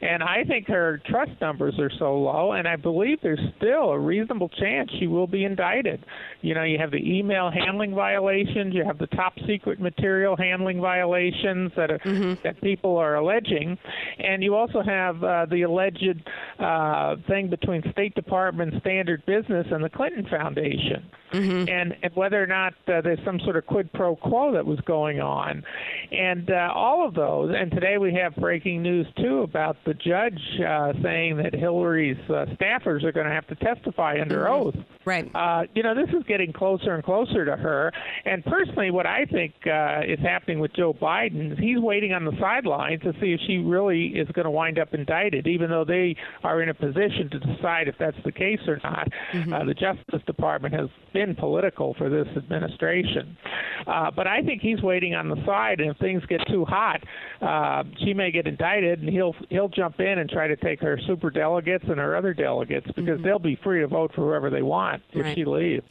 [0.00, 3.98] And I think her trust numbers are so low, and I believe there's still a
[3.98, 6.04] reasonable chance she will be indicted.
[6.42, 10.80] You know, you have the email handling violations, you have the top secret material handling
[10.80, 12.00] violations that are,
[12.44, 13.78] that people are alleging,
[14.18, 16.22] and you also have uh, the alleged
[16.58, 21.06] uh, thing between State Department Standard Business and the Clinton Foundation,
[21.68, 24.78] and, and whether or not uh, there's some sort of quid pro quo that was
[24.86, 25.62] going on,
[26.12, 27.54] and uh, all of those.
[27.56, 32.46] And today we have breaking news too about the judge uh, saying that Hillary's uh,
[32.60, 34.74] staffers are going to have to testify under oath.
[35.06, 35.30] Right.
[35.36, 37.92] Uh, you know, this is getting closer and closer to her.
[38.24, 42.24] And personally, what I think uh, is happening with Joe Biden is he's waiting on
[42.24, 45.84] the sidelines to see if she really is going to wind up indicted, even though
[45.84, 49.08] they are in a position to decide if that's the case or not.
[49.36, 53.36] Uh, the Justice Department has been political for this administration.
[53.86, 57.00] Uh, but I think he's waiting on the side, and if things get too hot,
[57.40, 60.98] uh, she may get indicted, and he'll he'll jump in and try to take her
[61.06, 64.62] super delegates and her other delegates because they'll be free to vote for whoever they
[64.62, 65.34] want if Right.
[65.34, 65.86] she leaves.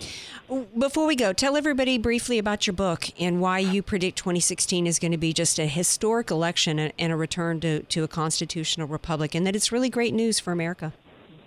[0.77, 4.99] Before we go, tell everybody briefly about your book and why you predict 2016 is
[4.99, 8.87] going to be just a historic election and and a return to, to a constitutional
[8.87, 10.93] republic, and that it's really great news for America.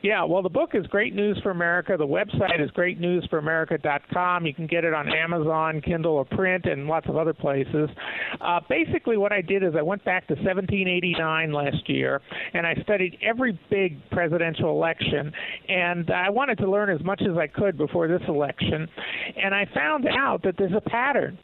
[0.03, 1.97] Yeah, well, the book is Great News for America.
[1.99, 4.47] The website is greatnewsforamerica.com.
[4.47, 7.91] You can get it on Amazon, Kindle, or print, and lots of other places.
[8.41, 12.21] Uh, basically, what I did is I went back to 1789 last year,
[12.55, 15.33] and I studied every big presidential election,
[15.69, 18.89] and I wanted to learn as much as I could before this election,
[19.37, 21.39] and I found out that there's a pattern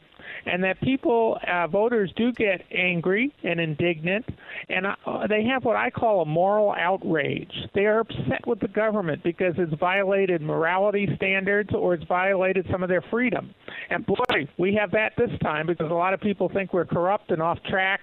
[0.45, 4.25] and that people, uh, voters, do get angry and indignant,
[4.69, 7.51] and uh, they have what I call a moral outrage.
[7.73, 12.83] They are upset with the government because it's violated morality standards or it's violated some
[12.83, 13.53] of their freedom.
[13.89, 17.31] And boy, we have that this time because a lot of people think we're corrupt
[17.31, 18.01] and off track,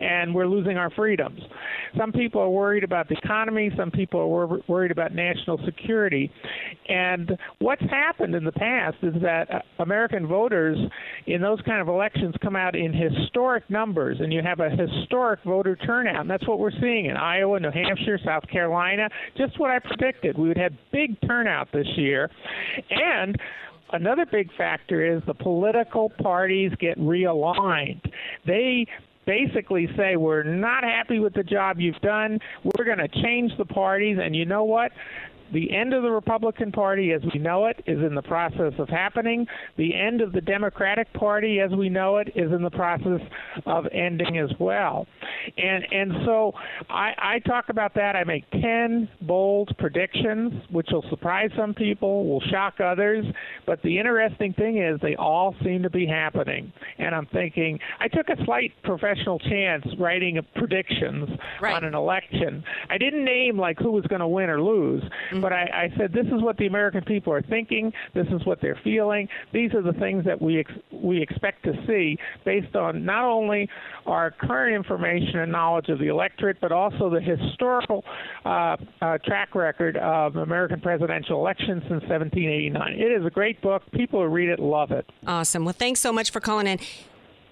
[0.00, 1.40] and we're losing our freedoms.
[1.96, 3.70] Some people are worried about the economy.
[3.76, 6.30] Some people are wor- worried about national security.
[6.88, 10.78] And what's happened in the past is that uh, American voters
[11.26, 15.40] in those kind of elections come out in historic numbers, and you have a historic
[15.44, 16.20] voter turnout.
[16.20, 19.08] And that's what we're seeing in Iowa, New Hampshire, South Carolina.
[19.36, 20.38] Just what I predicted.
[20.38, 22.30] We would have big turnout this year.
[22.90, 23.38] And
[23.92, 28.00] Another big factor is the political parties get realigned.
[28.44, 28.86] They
[29.26, 32.38] basically say we're not happy with the job you've done.
[32.64, 34.90] We're going to change the parties, and you know what?
[35.52, 38.88] The end of the Republican Party as we know it is in the process of
[38.88, 39.46] happening.
[39.76, 43.20] The end of the Democratic Party as we know it is in the process
[43.66, 45.06] of ending as well.
[45.56, 46.52] And and so
[46.88, 48.16] I, I talk about that.
[48.16, 53.24] I make ten bold predictions, which will surprise some people, will shock others.
[53.66, 56.72] But the interesting thing is they all seem to be happening.
[56.98, 61.28] And I'm thinking I took a slight professional chance writing predictions
[61.62, 62.64] on an election.
[62.90, 65.02] I didn't name like who was going to win or lose,
[65.40, 67.92] but I, I said this is what the American people are thinking.
[68.14, 69.28] This is what they're feeling.
[69.52, 73.68] These are the things that we ex- we expect to see based on not only
[74.06, 78.04] our current information and knowledge of the electorate, but also the historical
[78.44, 82.92] uh, uh, track record of American presidential elections since 1789.
[82.92, 83.82] It is a great book.
[83.92, 85.08] People who read it love it.
[85.26, 85.64] Awesome.
[85.64, 86.78] Well, thanks so much for calling in.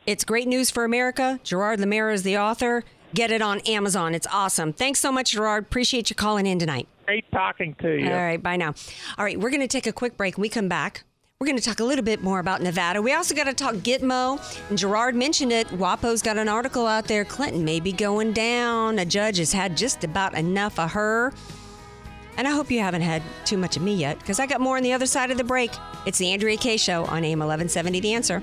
[0.07, 1.39] It's great news for America.
[1.45, 2.85] Gerard Lameiro is the author.
[3.15, 4.15] Get it on Amazon.
[4.15, 4.73] It's awesome.
[4.73, 5.65] Thanks so much, Gerard.
[5.65, 6.89] Appreciate you calling in tonight.
[7.07, 8.09] Great talking to you.
[8.11, 8.75] All right, bye now.
[9.19, 10.37] All right, we're going to take a quick break.
[10.37, 11.05] When we come back,
[11.39, 13.03] we're going to talk a little bit more about Nevada.
[13.03, 14.41] We also got to talk Gitmo.
[14.71, 15.67] And Gerard mentioned it.
[15.69, 17.25] WAPO's got an article out there.
[17.25, 18.99] Clinton may be going down.
[18.99, 21.33] A judge has had just about enough of her.
[22.39, 24.79] And I hope you haven't had too much of me yet, because I got more
[24.79, 25.71] on the other side of the break.
[26.07, 28.43] It's the Andrea Kaye Show on AM 1170 The Answer.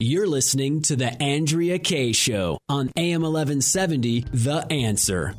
[0.00, 5.34] You're listening to The Andrea Kaye Show on AM 1170 The Answer.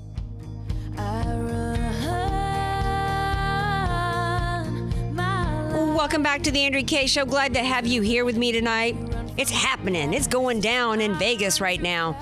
[5.96, 7.24] Welcome back to the Andrea Kaye Show.
[7.24, 8.98] Glad to have you here with me tonight.
[9.38, 10.14] It's happening.
[10.14, 12.18] It's going down in Vegas right now.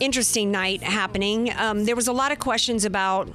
[0.00, 1.52] Interesting night happening.
[1.58, 3.28] Um, there was a lot of questions about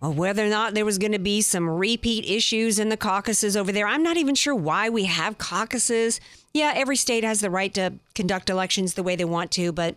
[0.00, 3.70] whether or not there was going to be some repeat issues in the caucuses over
[3.70, 3.86] there.
[3.86, 6.20] I'm not even sure why we have caucuses.
[6.54, 9.96] Yeah, every state has the right to conduct elections the way they want to, but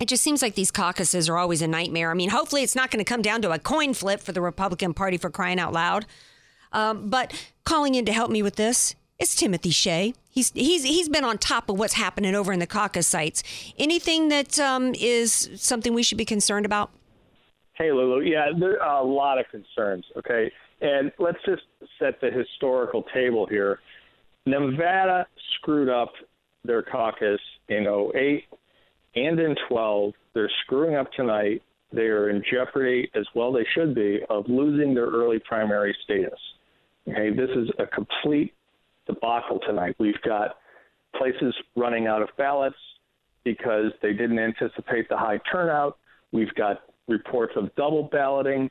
[0.00, 2.10] it just seems like these caucuses are always a nightmare.
[2.10, 4.40] I mean, hopefully it's not going to come down to a coin flip for the
[4.40, 6.06] Republican Party for crying out loud.
[6.72, 7.32] Um, but
[7.64, 10.14] calling in to help me with this is Timothy Shea.
[10.30, 13.44] He's he's he's been on top of what's happening over in the caucus sites.
[13.78, 16.90] Anything that um, is something we should be concerned about?
[17.74, 18.22] Hey, Lulu.
[18.22, 20.04] Yeah, there are a lot of concerns.
[20.16, 21.62] Okay, and let's just
[22.00, 23.80] set the historical table here.
[24.46, 25.26] Nevada
[25.56, 26.12] screwed up
[26.64, 28.44] their caucus in 08
[29.16, 30.12] and in 12.
[30.34, 31.62] They're screwing up tonight.
[31.92, 36.38] They are in jeopardy, as well they should be, of losing their early primary status.
[37.08, 38.52] Okay, this is a complete
[39.06, 39.94] debacle tonight.
[39.98, 40.56] We've got
[41.16, 42.76] places running out of ballots
[43.44, 45.98] because they didn't anticipate the high turnout.
[46.32, 48.70] We've got reports of double balloting.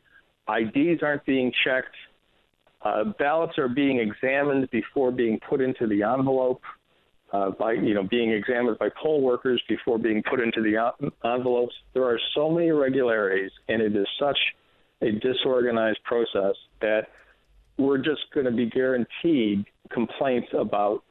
[0.49, 1.95] IDs aren't being checked.
[2.83, 6.61] Uh, ballots are being examined before being put into the envelope.
[7.31, 10.77] Uh, by you know being examined by poll workers before being put into the
[11.25, 11.73] envelopes.
[11.95, 14.37] There are so many irregularities, and it is such
[15.01, 17.07] a disorganized process that
[17.77, 21.03] we're just going to be guaranteed complaints about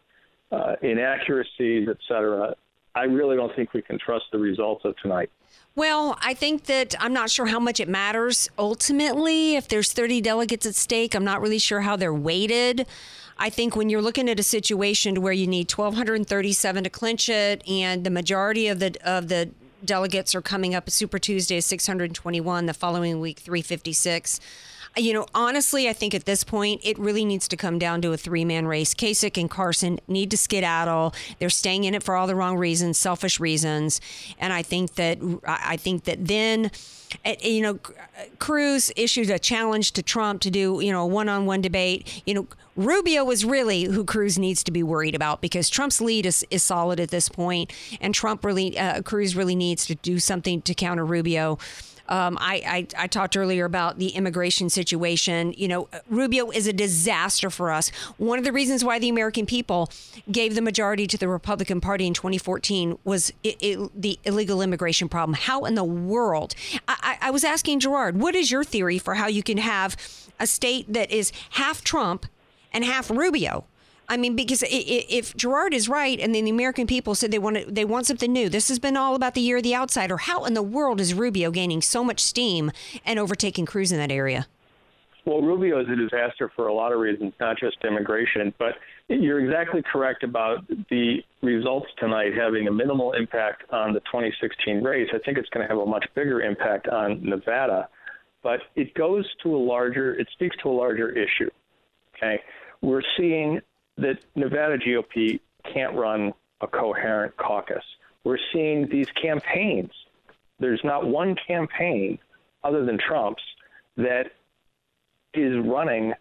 [0.52, 2.54] uh, inaccuracies, et cetera.
[2.94, 5.30] I really don't think we can trust the results of tonight.
[5.74, 9.56] Well, I think that I'm not sure how much it matters ultimately.
[9.56, 12.86] If there's 30 delegates at stake, I'm not really sure how they're weighted.
[13.38, 17.66] I think when you're looking at a situation where you need 1,237 to clinch it,
[17.66, 19.50] and the majority of the of the
[19.84, 24.38] delegates are coming up Super Tuesday 621, the following week 356.
[24.96, 28.12] You know, honestly, I think at this point, it really needs to come down to
[28.12, 28.92] a three man race.
[28.94, 31.14] Kasich and Carson need to skedaddle.
[31.38, 34.00] They're staying in it for all the wrong reasons, selfish reasons.
[34.38, 36.70] And I think that, I think that then,
[37.40, 37.78] you know,
[38.38, 42.22] Cruz issued a challenge to Trump to do, you know, a one on one debate.
[42.26, 42.46] You know,
[42.76, 46.62] Rubio is really who Cruz needs to be worried about because Trump's lead is, is
[46.62, 50.74] solid at this point, and Trump really, uh, Cruz really needs to do something to
[50.74, 51.58] counter Rubio.
[52.08, 55.54] Um, I, I, I talked earlier about the immigration situation.
[55.56, 57.88] You know, Rubio is a disaster for us.
[58.18, 59.90] One of the reasons why the American people
[60.30, 65.08] gave the majority to the Republican Party in 2014 was it, it, the illegal immigration
[65.08, 65.34] problem.
[65.34, 66.54] How in the world?
[66.86, 69.96] I, I, I was asking Gerard, what is your theory for how you can have
[70.38, 72.26] a state that is half Trump
[72.72, 73.64] and half Rubio?
[74.08, 77.56] I mean, because if Gerard is right, and then the American people said they want
[77.56, 78.48] to, they want something new.
[78.48, 80.18] This has been all about the year of the outsider.
[80.18, 82.72] How in the world is Rubio gaining so much steam
[83.06, 84.48] and overtaking Cruz in that area?
[85.24, 88.52] Well, Rubio is a disaster for a lot of reasons, not just immigration.
[88.58, 88.74] But
[89.20, 95.08] you're exactly correct about the results tonight having a minimal impact on the 2016 race.
[95.12, 97.88] I think it's going to have a much bigger impact on Nevada.
[98.42, 101.50] But it goes to a larger, it speaks to a larger issue.
[102.16, 102.40] Okay.
[102.80, 103.60] We're seeing
[103.98, 105.40] that Nevada GOP
[105.72, 107.84] can't run a coherent caucus.
[108.24, 109.90] We're seeing these campaigns.
[110.58, 112.18] There's not one campaign
[112.64, 113.42] other than Trump's
[113.96, 114.32] that
[115.34, 116.14] is running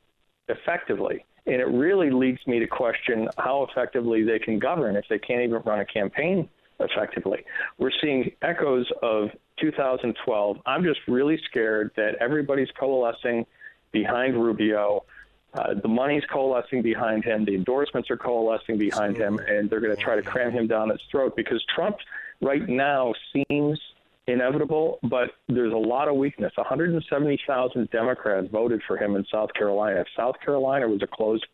[0.48, 1.26] effectively.
[1.46, 5.42] And it really leads me to question how effectively they can govern if they can't
[5.42, 6.48] even run a campaign
[6.80, 7.44] effectively.
[7.78, 9.30] We're seeing echoes of
[9.60, 10.58] 2012.
[10.66, 13.46] I'm just really scared that everybody's coalescing
[13.92, 15.04] behind Rubio
[15.54, 19.96] uh, the money's coalescing behind him, the endorsements are coalescing behind him, and they're going
[19.96, 21.98] to try to cram him down his throat because Trump
[22.42, 23.80] right now seems
[24.32, 26.52] inevitable, but there's a lot of weakness.
[26.56, 30.02] 170,000 Democrats voted for him in South Carolina.
[30.02, 31.46] If South Carolina was a closed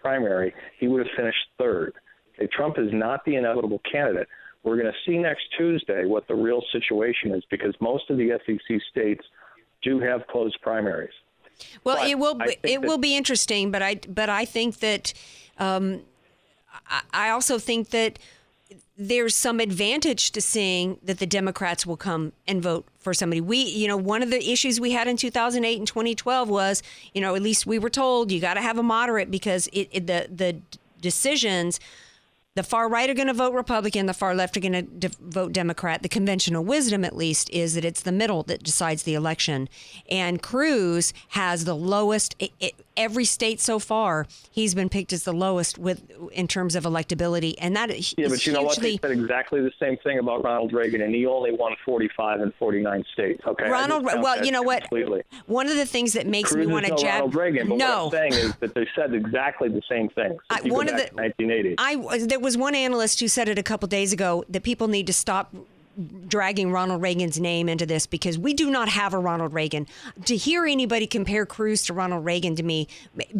[0.00, 1.94] primary, he would have finished third.
[2.34, 4.28] Okay, Trump is not the inevitable candidate.
[4.62, 8.38] We're going to see next Tuesday what the real situation is because most of the
[8.46, 9.24] SEC states
[9.82, 11.12] do have closed primaries.
[11.84, 14.78] Well, But it will be, it that- will be interesting, but I but I think
[14.78, 15.12] that
[15.58, 16.00] um,
[16.88, 18.18] I, I also think that
[18.96, 23.40] there's some advantage to seeing that the Democrats will come and vote for somebody.
[23.40, 26.82] We, you know, one of the issues we had in 2008 and 2012 was,
[27.14, 29.88] you know, at least we were told you got to have a moderate because it,
[29.92, 30.60] it the the
[31.00, 31.80] decisions
[32.54, 35.10] the far right are going to vote Republican, the far left are going to de-
[35.20, 36.02] vote Democrat.
[36.02, 39.70] The conventional wisdom, at least, is that it's the middle that decides the election.
[40.10, 42.36] And Cruz has the lowest.
[42.38, 46.84] It, every state so far, he's been picked as the lowest with in terms of
[46.84, 48.78] electability, and that is Yeah, but you know what?
[48.78, 52.54] They said exactly the same thing about Ronald Reagan, and he only won 45 and
[52.58, 53.42] 49 states.
[53.46, 54.82] Okay, Ronald, well, you know what?
[54.82, 55.22] Completely.
[55.46, 57.14] One of the things that makes Cruz me want to no jab.
[57.14, 60.36] Ronald Reagan, but no, what I'm saying is that they said exactly the same thing.
[60.50, 61.74] I- If you go one of the- 1980.
[61.78, 65.06] I there was one analyst who said it a couple days ago that people need
[65.06, 65.54] to stop
[66.26, 69.86] dragging Ronald Reagan's name into this because we do not have a Ronald Reagan.
[70.24, 72.88] To hear anybody compare Cruz to Ronald Reagan to me,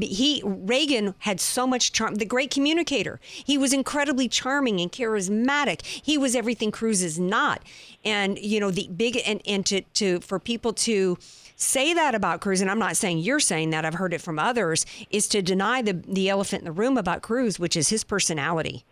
[0.00, 3.20] he Reagan had so much charm, the great communicator.
[3.22, 5.84] He was incredibly charming and charismatic.
[5.84, 7.62] He was everything Cruz is not.
[8.04, 11.18] And you know, the big and, and to, to for people to
[11.56, 14.38] say that about Cruz, and I'm not saying you're saying that, I've heard it from
[14.38, 18.04] others, is to deny the the elephant in the room about Cruz, which is his
[18.04, 18.84] personality.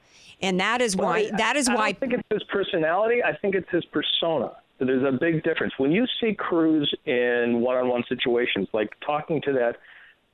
[0.43, 3.23] And that is why Well, I- that is I why don't think it's his personality.
[3.23, 4.53] I think it's his persona.
[4.79, 5.75] There's a big difference.
[5.79, 9.77] When you see Cruz in one-on-one situations, like talking to that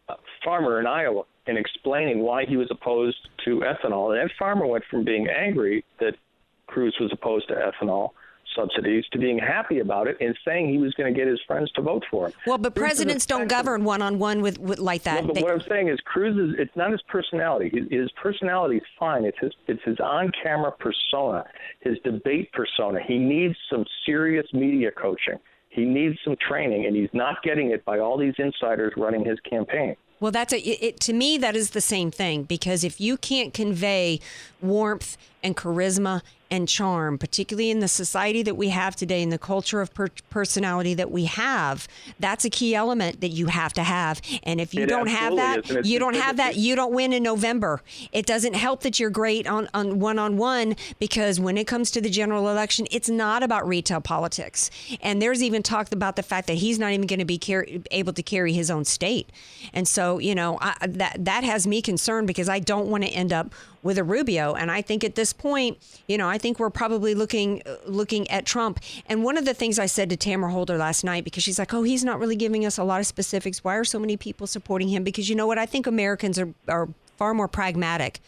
[0.08, 4.66] uh, farmer in Iowa and explaining why he was opposed to ethanol, and that farmer
[4.66, 6.14] went from being angry that
[6.68, 8.10] Cruz was opposed to ethanol
[8.56, 11.70] subsidies to being happy about it and saying he was going to get his friends
[11.72, 12.32] to vote for him.
[12.46, 15.20] Well, but Cruz presidents don't govern one on one with, like that.
[15.22, 17.70] no, but They- what I'm saying is, Cruz is it's not his personality.
[17.72, 19.24] His, his personality is fine.
[19.24, 21.44] It's his it's his on-camera persona,
[21.80, 23.00] his debate persona.
[23.06, 25.38] He needs some serious media coaching.
[25.68, 29.38] He needs some training, and he's not getting it by all these insiders running his
[29.40, 29.94] campaign.
[30.20, 33.18] Well, that's a, it, it, to me, that is the same thing because if you
[33.18, 34.20] can't convey
[34.62, 39.38] warmth and charisma and charm, particularly in the society that we have today, in the
[39.38, 41.88] culture of per- personality that we have,
[42.20, 44.20] that's a key element that you have to have.
[44.44, 46.76] And if you It don't have that, is, and it's you don't have that, you
[46.76, 47.82] don't win in November.
[48.12, 51.90] It doesn't help that you're great on on one on one because when it comes
[51.92, 54.70] to the general election, it's not about retail politics.
[55.00, 57.66] And there's even talk about the fact that he's not even going to be car-
[57.90, 59.30] able to carry his own state.
[59.72, 63.10] And so, you know, I, that that has me concerned because I don't want to
[63.10, 63.52] end up
[63.86, 64.54] with a Rubio.
[64.54, 68.44] And I think at this point, you know, I think we're probably looking looking at
[68.44, 68.80] Trump.
[69.06, 71.72] And one of the things I said to Tamara Holder last night, because she's like,
[71.72, 73.64] oh, he's not really giving us a lot of specifics.
[73.64, 75.04] Why are so many people supporting him?
[75.04, 75.58] Because you know what?
[75.58, 78.20] I think Americans are, are far more pragmatic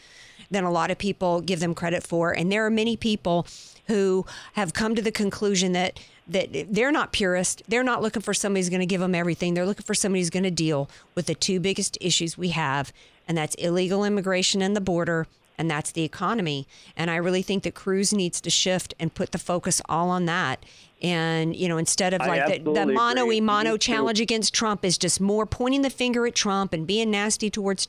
[0.51, 2.33] than a lot of people give them credit for.
[2.33, 3.47] And there are many people
[3.87, 6.01] who have come to the conclusion that
[6.31, 7.63] that they're not purist.
[7.69, 9.55] They're not looking for somebody who's going to give them everything.
[9.55, 12.93] They're looking for somebody who's going to deal with the two biggest issues we have,
[13.27, 15.27] and that's illegal immigration and the border,
[15.59, 16.67] and that's the economy.
[16.97, 20.27] And I really think that Cruz needs to shift and put the focus all on
[20.27, 20.65] that.
[21.03, 23.79] And you know, instead of like the, the mono e mono Me too.
[23.79, 27.89] challenge against Trump is just more pointing the finger at Trump and being nasty towards,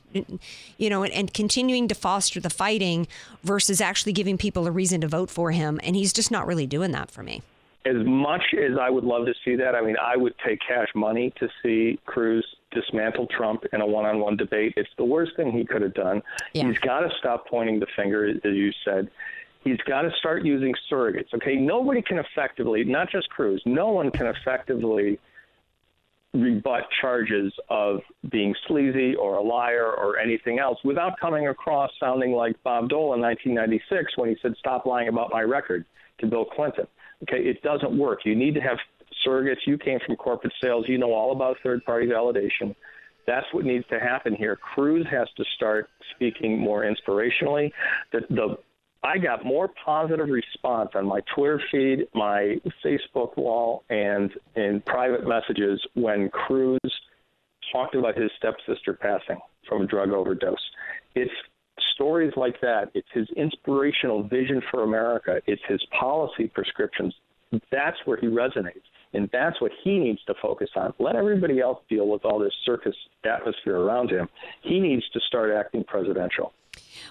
[0.78, 3.07] you know, and, and continuing to foster the fighting
[3.43, 5.80] versus actually giving people a reason to vote for him.
[5.84, 7.41] And he's just not really doing that for me.
[7.86, 10.89] As much as I would love to see that, I mean, I would take cash
[10.93, 14.74] money to see Cruz dismantle Trump in a one-on-one debate.
[14.78, 16.22] It's the worst thing he could have done.
[16.53, 16.67] Yeah.
[16.67, 19.09] He's got to stop pointing the finger, as you said.
[19.63, 21.34] He's got to start using surrogates.
[21.34, 25.20] Okay, nobody can effectively, not just Cruz, no one can effectively
[26.34, 32.34] rebut charges of being sleazy or a liar or anything else without coming across sounding
[32.34, 35.86] like Bob Dole in 1996 when he said, "Stop lying about my record"
[36.20, 36.86] to Bill Clinton.
[37.24, 38.26] Okay, it doesn't work.
[38.26, 38.78] You need to have
[39.26, 39.65] surrogates.
[39.65, 40.86] You came from corporate sales.
[40.88, 42.76] You know all about third-party validation.
[43.28, 44.55] That's what needs to happen here.
[44.55, 47.72] Cruz has to start speaking more inspirationally.
[48.11, 48.57] The, the
[49.03, 55.26] I got more positive response on my Twitter feed, my Facebook wall, and in private
[55.26, 56.80] messages when Cruz
[57.72, 60.57] talked about his stepsister passing from a drug overdose.
[61.15, 61.32] It's
[61.93, 62.91] stories like that.
[62.93, 65.41] It's his inspirational vision for America.
[65.45, 67.13] It's his policy prescriptions.
[67.71, 68.81] That's where he resonates.
[69.13, 70.93] And that's what he needs to focus on.
[70.99, 74.29] Let everybody else deal with all this circus atmosphere around him.
[74.61, 76.53] He needs to start acting presidential.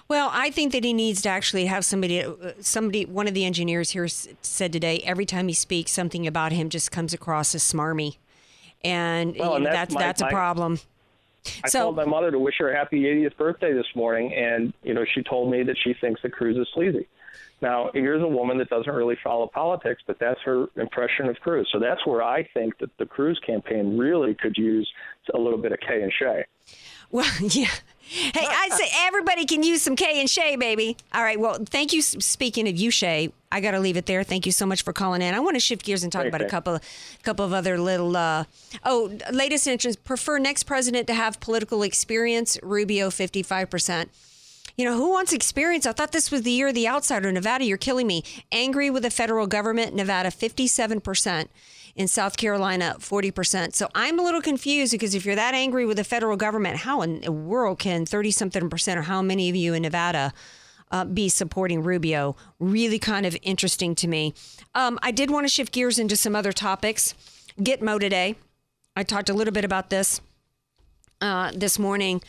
[0.07, 3.43] Well, I think that he needs to actually have somebody, uh, somebody, one of the
[3.43, 7.63] engineers here said today, every time he speaks, something about him just comes across as
[7.63, 8.15] smarmy.
[8.81, 10.79] And, Well, and that's that's, my- that's a my- problem.
[11.63, 14.73] I So- called my mother to wish her a happy 80th birthday this morning, and
[14.83, 17.07] you know she told me that she thinks that Cruz is sleazy.
[17.61, 21.67] Now here's a woman that doesn't really follow politics, but that's her impression of Cruz.
[21.71, 24.89] So that's where I think that the Cruz campaign really could use
[25.33, 26.45] a little bit of Kaye and Shea.
[27.11, 27.69] Well, yeah.
[28.11, 30.97] Hey, I say everybody can use some Kaye and Shea, baby.
[31.13, 31.39] All right.
[31.39, 32.01] Well, thank you.
[32.01, 34.23] Speaking of you, Shea, I got to leave it there.
[34.23, 35.35] Thank you so much for calling in.
[35.35, 36.79] I want to shift gears and talk Thanks, about a couple,
[37.21, 38.17] couple of other little.
[38.17, 38.45] Uh,
[38.83, 39.95] oh, latest entrance.
[39.95, 42.57] Prefer next president to have political experience.
[42.63, 44.09] Rubio, fifty-five percent.
[44.79, 45.85] You know, who wants experience?
[45.85, 47.29] I thought this was the year of the outsider.
[47.33, 48.23] Nevada, you're killing me.
[48.49, 49.93] Angry with the federal government.
[49.93, 51.49] Nevada, 57%.
[51.97, 53.75] In South Carolina, 40%.
[53.75, 57.01] So I'm a little confused because if you're that angry with the federal government, how
[57.01, 60.31] in the world can 30 something percent or how many of you in Nevada
[60.91, 62.37] uh, be supporting Rubio?
[62.57, 64.33] Really kind of interesting to me.
[64.75, 67.15] Um, I did want to shift gears into some other topics.
[67.59, 68.37] Gitmo today.
[68.95, 70.21] I talked a little bit about this
[71.19, 72.21] uh, this morning.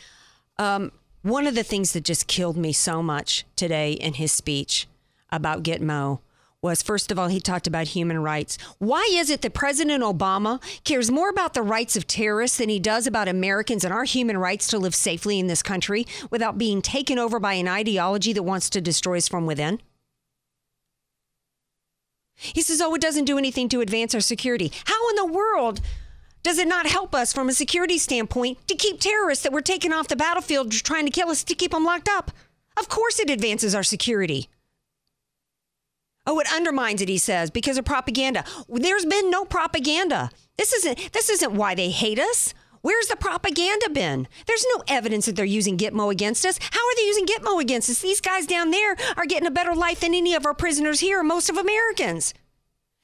[0.59, 0.90] Um,
[1.23, 4.87] one of the things that just killed me so much today in his speech
[5.31, 6.21] about Gitmo
[6.62, 8.59] was first of all, he talked about human rights.
[8.79, 12.79] Why is it that President Obama cares more about the rights of terrorists than he
[12.79, 16.83] does about Americans and our human rights to live safely in this country without being
[16.83, 19.81] taken over by an ideology that wants to destroy us from within?
[22.37, 24.73] He says, oh, it doesn't do anything to advance our security.
[24.85, 25.81] How in the world
[26.43, 29.93] does it not help us from a security standpoint to keep terrorists that were taken
[29.93, 32.30] off the battlefield trying to kill us to keep them locked up?
[32.78, 34.49] Of course, it advances our security.
[36.26, 38.45] Oh, it undermines it, he says, because of propaganda.
[38.68, 40.30] There's been no propaganda.
[40.57, 42.55] This isn't this isn't why they hate us.
[42.82, 44.26] Where's the propaganda been?
[44.47, 46.59] There's no evidence that they're using Gitmo against us.
[46.70, 48.01] How are they using Gitmo against us?
[48.01, 51.22] These guys down there are getting a better life than any of our prisoners here,
[51.22, 52.32] most of Americans.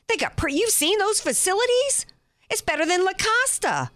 [0.08, 2.06] They got pre- you've seen those facilities?
[2.50, 3.90] It's better than La Costa.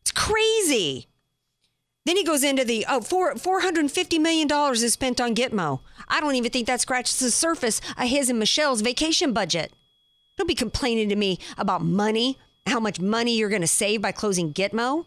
[0.00, 1.06] It's crazy.
[2.04, 5.80] Then he goes into the oh, four, $450 million is spent on Gitmo.
[6.08, 9.72] I don't even think that scratches the surface of his and Michelle's vacation budget.
[10.38, 14.12] Don't be complaining to me about money, how much money you're going to save by
[14.12, 15.04] closing Gitmo.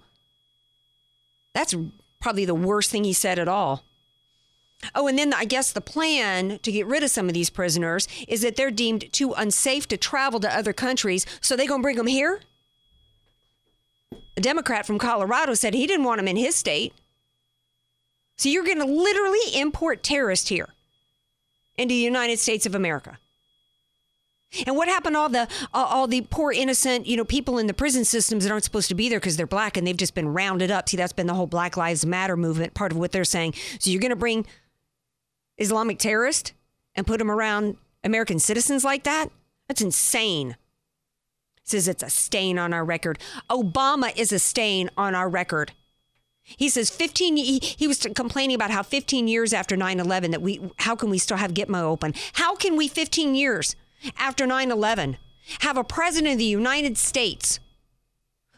[1.55, 1.73] That's
[2.19, 3.83] probably the worst thing he said at all.
[4.95, 8.07] Oh, and then I guess the plan to get rid of some of these prisoners
[8.27, 11.97] is that they're deemed too unsafe to travel to other countries, so they're gonna bring
[11.97, 12.41] them here.
[14.37, 16.93] A Democrat from Colorado said he didn't want them in his state.
[18.37, 20.69] So you're gonna literally import terrorists here
[21.77, 23.19] into the United States of America.
[24.67, 27.67] And what happened to all the all, all the poor innocent, you know, people in
[27.67, 30.13] the prison systems that aren't supposed to be there because they're black and they've just
[30.13, 30.89] been rounded up?
[30.89, 32.73] See, that's been the whole Black Lives Matter movement.
[32.73, 33.53] Part of what they're saying.
[33.79, 34.45] So you're going to bring
[35.61, 36.53] Islamic terrorist
[36.95, 39.29] and put him around American citizens like that?
[39.67, 40.57] That's insane.
[41.63, 43.19] Says it's a stain on our record.
[43.49, 45.71] Obama is a stain on our record.
[46.43, 50.59] He says 15 he, he was complaining about how 15 years after 9/11 that we
[50.79, 52.13] how can we still have Gitmo open?
[52.33, 53.75] How can we 15 years
[54.17, 55.17] after 9/11
[55.59, 57.59] have a president of the United States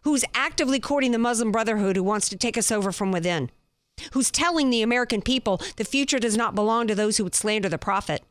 [0.04, 3.52] who's actively courting the Muslim Brotherhood who wants to take us over from within?
[4.12, 7.70] Who's telling the American people the future does not belong to those who would slander
[7.70, 8.24] the prophet?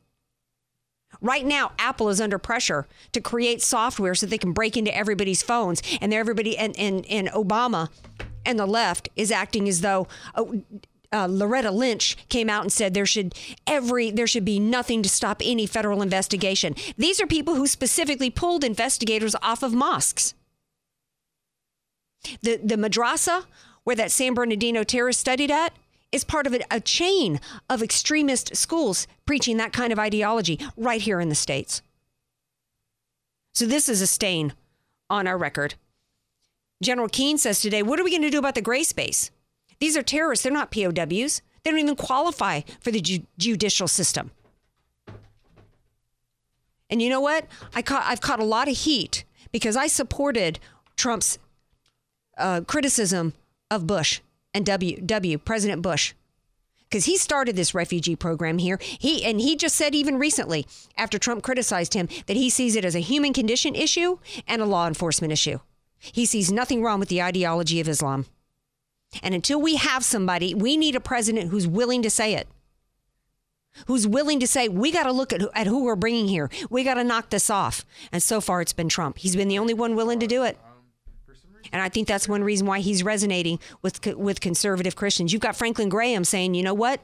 [1.21, 5.43] Right now, Apple is under pressure to create software so they can break into everybody's
[5.43, 7.91] phones, and everybody and, and, and Obama
[8.45, 10.63] and the left is acting as though oh,
[11.13, 13.35] uh, Loretta Lynch came out and said there should
[13.67, 16.75] every there should be nothing to stop any federal investigation.
[16.97, 20.35] These are people who specifically pulled investigators off of mosques.
[22.41, 23.45] The the madrasa
[23.85, 25.73] where that San Bernardino terrorist studied at
[26.11, 31.01] is part of a, a chain of extremist schools preaching that kind of ideology right
[31.01, 31.83] here in the states.
[33.55, 34.55] So this is a stain
[35.11, 35.75] on our record.
[36.83, 39.31] General Keane says today, what are we going to do about the gray space?
[39.79, 40.43] These are terrorists.
[40.43, 41.43] They're not POWs.
[41.63, 44.31] They don't even qualify for the ju- judicial system.
[46.91, 47.47] And you know what?
[47.75, 50.59] I caught, I've caught a lot of heat because I supported
[50.97, 51.39] Trump's
[52.37, 53.33] uh, criticism
[53.73, 54.21] of Bush
[54.53, 55.01] and W.
[55.01, 55.39] W.
[55.39, 56.13] President Bush
[56.93, 58.79] because he started this refugee program here.
[58.83, 60.67] He and he just said even recently,
[60.99, 64.67] after Trump criticized him, that he sees it as a human condition issue and a
[64.67, 65.59] law enforcement issue.
[65.99, 68.27] He sees nothing wrong with the ideology of Islam.
[69.23, 72.47] And until we have somebody, we need a president who's willing to say it.
[73.87, 76.51] Who's willing to say, we got to look at who, at who we're bringing here.
[76.69, 77.87] We got to knock this off.
[78.11, 79.17] And so far, it's been Trump.
[79.17, 80.59] He's been the only one willing to do it.
[81.73, 85.33] And I think that's one reason why he's resonating with with conservative Christians.
[85.33, 87.01] You've got Franklin Graham saying, you know what?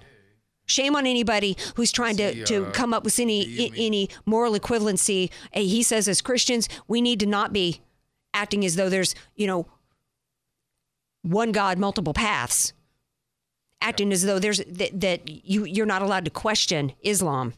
[0.67, 5.31] Shame on anybody who's trying to, to uh, come up with any any moral equivalency.
[5.53, 7.81] He says, as Christians, we need to not be
[8.35, 9.67] acting as though there's you know
[11.23, 12.73] one God, multiple paths.
[13.81, 17.55] Acting as though there's that, that you you're not allowed to question Islam.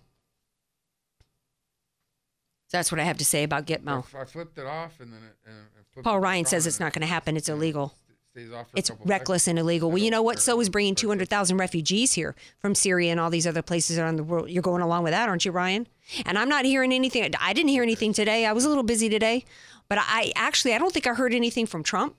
[2.70, 4.04] That's what I have to say about Gitmo.
[4.14, 5.36] I flipped it off and then it.
[5.44, 5.56] And
[6.02, 7.36] Paul Ryan says it's not going to happen.
[7.36, 7.94] It's illegal.
[8.32, 9.90] stays off for It's reckless and illegal.
[9.90, 10.38] Well, you know what?
[10.38, 14.24] So is bringing 200,000 refugees here from Syria and all these other places around the
[14.24, 14.50] world.
[14.50, 15.86] You're going along with that, aren't you, Ryan?
[16.26, 17.32] And I'm not hearing anything.
[17.40, 18.46] I didn't hear anything today.
[18.46, 19.44] I was a little busy today,
[19.88, 22.16] but I actually I don't think I heard anything from Trump,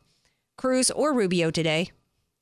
[0.57, 1.91] Cruz, or Rubio today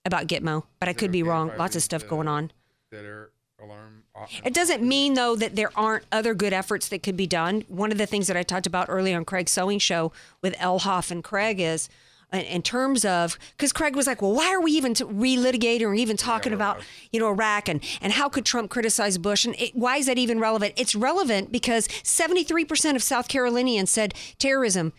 [0.05, 0.63] about Gitmo.
[0.79, 1.51] But I could be wrong.
[1.57, 2.51] Lots of stuff going on.
[2.91, 3.31] That are
[3.61, 3.98] alarm.
[4.43, 7.63] It doesn't mean though that there aren't other good efforts that could be done.
[7.67, 10.11] One of the things that I talked about earlier on Craig's sewing show
[10.41, 11.89] with Elhoff and Craig is
[12.32, 15.82] in- in terms of because Craig was like, well, why are we even t- relitigating
[15.82, 19.55] or even talking about you know Iraq and and how could Trump criticize Bush and
[19.59, 20.74] it, why is that even relevant?
[20.78, 24.93] It's relevant because seventy three percent of South Carolinians said terrorism.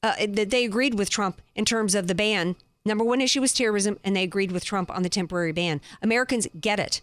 [0.00, 2.54] Uh, that they agreed with Trump in terms of the ban.
[2.84, 5.80] Number one issue was terrorism, and they agreed with Trump on the temporary ban.
[6.00, 7.00] Americans get it.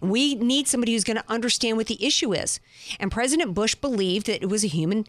[0.00, 2.60] We need somebody who's going to understand what the issue is.
[2.98, 5.06] And President Bush believed that it was a human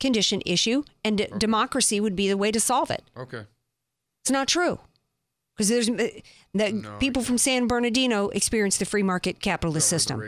[0.00, 3.02] condition issue and d- democracy would be the way to solve it.
[3.16, 3.44] Okay.
[4.22, 4.80] It's not true.
[5.56, 6.08] Because there's uh,
[6.52, 10.22] the people from San Bernardino experience the free market capitalist system.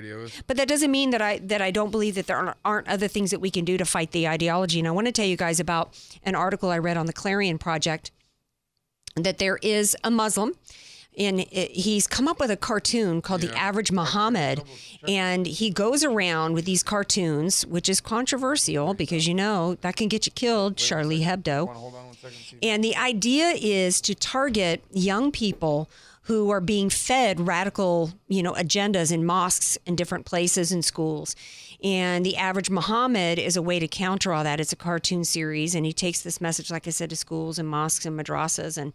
[0.46, 3.09] But that doesn't mean that I that I don't believe that there aren't, aren't other
[3.09, 4.78] things that we can do to fight the ideology.
[4.78, 7.59] And I want to tell you guys about an article I read on the Clarion
[7.59, 8.11] Project
[9.16, 10.55] that there is a Muslim
[11.18, 14.62] and it, he's come up with a cartoon called the average muhammad
[15.06, 20.08] and he goes around with these cartoons which is controversial because you know that can
[20.08, 21.68] get you killed charlie hebdo.
[22.62, 25.88] And the idea is to target young people
[26.22, 31.34] who are being fed radical, you know, agendas in mosques and different places and schools.
[31.83, 34.59] And the average Muhammad is a way to counter all that.
[34.59, 37.68] It's a cartoon series, and he takes this message, like I said, to schools and
[37.68, 38.93] mosques and madrasas, and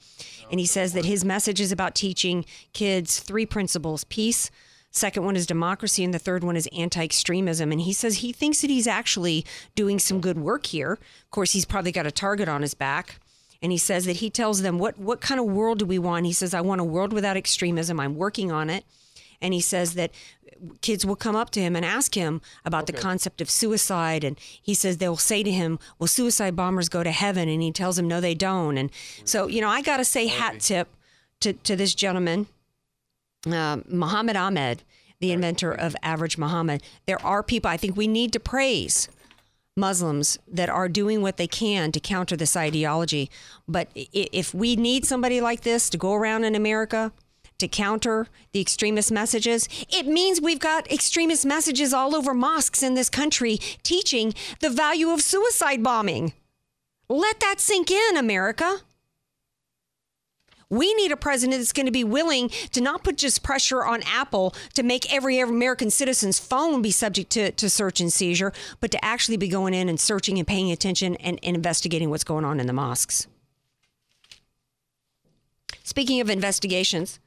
[0.52, 4.52] and he says that his message is about teaching kids three principles: peace.
[4.92, 7.72] Second one is democracy, and the third one is anti-extremism.
[7.72, 10.94] And he says he thinks that he's actually doing some good work here.
[10.94, 13.20] Of course, he's probably got a target on his back
[13.64, 16.26] and he says that he tells them what what kind of world do we want
[16.26, 18.84] he says i want a world without extremism i'm working on it
[19.44, 20.12] and he says that
[20.82, 24.24] kids will come up to him and ask him about the concept of suicide.
[24.24, 27.50] And he says they'll say to him well suicide bombers go to heaven.
[27.50, 28.78] And he tells them no they don't.
[28.78, 28.90] And
[29.26, 30.88] so you know i got to say hat tip
[31.42, 32.48] to, to this gentleman
[33.52, 34.84] uh, muhammad ahmed
[35.20, 36.82] the inventor of average muhammad.
[37.06, 39.10] There are people i think we need to praise
[39.76, 43.28] Muslims that are doing what they can to counter this ideology.
[43.68, 47.12] But if we need somebody like this to go around in America
[47.64, 52.94] to counter the extremist messages, it means we've got extremist messages all over mosques in
[52.94, 56.34] this country teaching the value of suicide bombing.
[57.08, 58.80] Let that sink in, America.
[60.70, 64.02] We need a president that's going to be willing to not put just pressure on
[64.04, 68.52] Apple to make every American citizen's phone be subject to, to search and seizure,
[68.82, 72.24] but to actually be going in and searching and paying attention and, and investigating what's
[72.24, 73.28] going on in the mosques.
[75.84, 77.20] Speaking of investigations,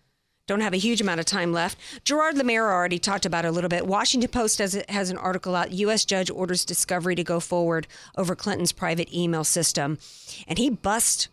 [0.46, 1.78] don't have a huge amount of time left.
[2.04, 3.86] Gerard Lameiro already talked about it a little bit.
[3.86, 5.72] Washington Post has, has an article out.
[5.72, 6.04] U.S.
[6.04, 7.86] judge orders discovery to go forward
[8.16, 9.98] over Clinton's private email system,
[10.46, 11.28] and he busts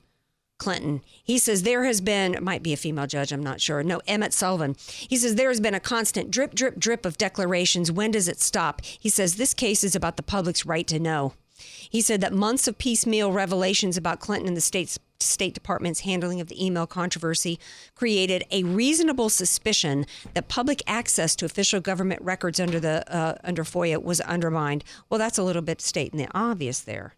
[0.57, 1.01] Clinton.
[1.24, 3.84] He says there has been, it might be a female judge, I'm not sure.
[3.84, 4.76] No, Emmett Sullivan.
[4.80, 7.91] He says there has been a constant drip, drip, drip of declarations.
[7.91, 8.82] When does it stop?
[8.84, 11.34] He says this case is about the public's right to know.
[11.89, 16.40] He said that months of piecemeal revelations about Clinton and the state's State Department's handling
[16.42, 17.60] of the email controversy
[17.96, 23.64] created a reasonable suspicion that public access to official government records under the uh, under
[23.64, 24.84] FOIA was undermined.
[25.10, 27.16] Well, that's a little bit stating the obvious there,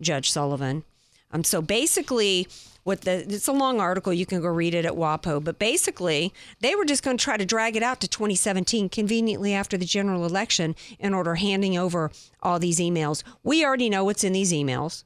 [0.00, 0.84] Judge Sullivan.
[1.32, 2.46] Um, so basically,
[2.86, 4.12] what the it's a long article.
[4.12, 5.42] You can go read it at WAPO.
[5.42, 9.52] But basically, they were just going to try to drag it out to 2017, conveniently
[9.52, 13.24] after the general election, in order handing over all these emails.
[13.42, 15.02] We already know what's in these emails.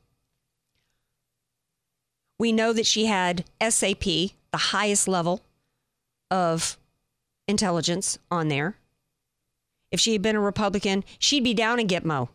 [2.41, 5.43] We know that she had SAP, the highest level
[6.30, 6.78] of
[7.47, 8.78] intelligence on there.
[9.91, 12.30] If she had been a Republican, she'd be down in Gitmo.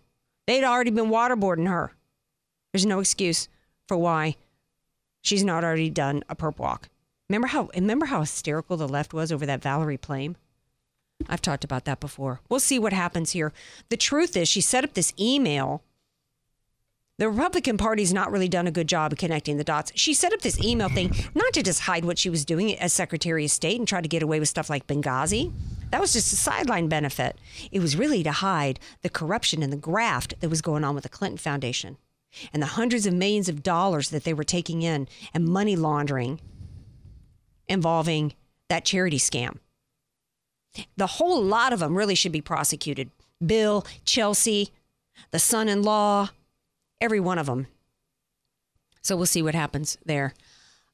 [0.45, 1.93] They'd already been waterboarding her.
[2.71, 3.49] There's no excuse
[3.87, 4.35] for why
[5.23, 6.89] she's not already done a perp walk.
[7.27, 10.35] Remember how remember how hysterical the left was over that Valerie Plame?
[11.27, 12.41] I've talked about that before.
[12.47, 13.53] We'll see what happens here.
[13.89, 15.81] The truth is she set up this email.
[17.17, 19.93] The Republican Party's not really done a good job of connecting the dots.
[19.95, 22.91] She set up this email thing not to just hide what she was doing as
[22.91, 25.53] Secretary of State and try to get away with stuff like Benghazi.
[25.91, 27.37] That was just a sideline benefit.
[27.71, 31.03] It was really to hide the corruption and the graft that was going on with
[31.03, 31.97] the Clinton Foundation
[32.51, 36.41] and the hundreds of millions of dollars that they were taking in and money laundering
[37.69, 38.33] involving
[38.67, 39.59] that charity scam.
[40.97, 43.09] The whole lot of them really should be prosecuted.
[43.45, 44.71] Bill, Chelsea,
[45.31, 46.31] the son in law,
[47.01, 47.67] every one of them.
[49.01, 50.33] So we'll see what happens there.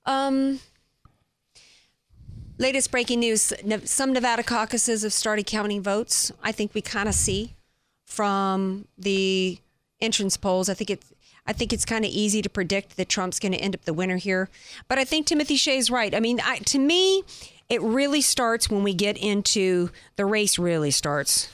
[0.06, 0.60] Um,
[2.58, 3.54] latest breaking news
[3.86, 6.32] some Nevada caucuses have started counting votes.
[6.44, 7.56] I think we kind of see
[8.06, 9.60] from the
[10.02, 10.68] entrance polls.
[10.68, 11.14] I think it's
[11.46, 13.94] I think it's kind of easy to predict that Trump's going to end up the
[13.94, 14.50] winner here.
[14.88, 16.14] But I think Timothy Shea's right.
[16.14, 17.24] I mean, I, to me,
[17.68, 20.60] it really starts when we get into the race.
[20.60, 21.50] Really starts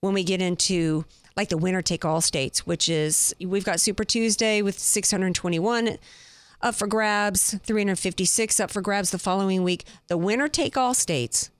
[0.00, 1.04] when we get into
[1.36, 5.98] like the winner take all states, which is we've got Super Tuesday with 621
[6.60, 9.84] up for grabs, 356 up for grabs the following week.
[10.06, 11.50] The winner take all states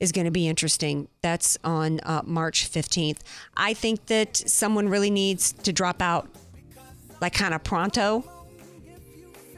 [0.00, 1.08] is going to be interesting.
[1.20, 3.20] That's on uh, March 15th.
[3.56, 6.28] I think that someone really needs to drop out
[7.20, 8.24] like kind of pronto.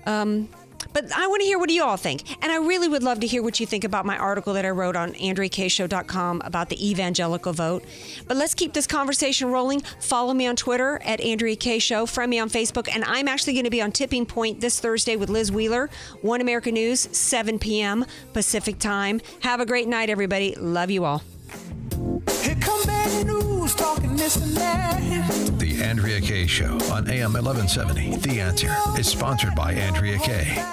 [0.04, 0.50] Um,
[0.94, 2.42] but I want to hear what do you all think.
[2.42, 4.70] And I really would love to hear what you think about my article that I
[4.70, 7.84] wrote on AndreaKShow.com about the evangelical vote.
[8.26, 9.80] But let's keep this conversation rolling.
[10.00, 12.06] Follow me on Twitter at Andrea Kaye Show.
[12.06, 12.88] Friend me on Facebook.
[12.90, 15.90] And I'm actually going to be on Tipping Point this Thursday with Liz Wheeler,
[16.22, 18.06] One America News, 7 p.m.
[18.32, 19.20] Pacific Time.
[19.40, 20.54] Have a great night, everybody.
[20.54, 21.22] Love you all.
[22.42, 25.00] Here come bad news, talking this and that.
[25.58, 28.16] The Andrea Kaye Show on AM 1170.
[28.16, 30.64] The Answer is sponsored by Andrea Kaye.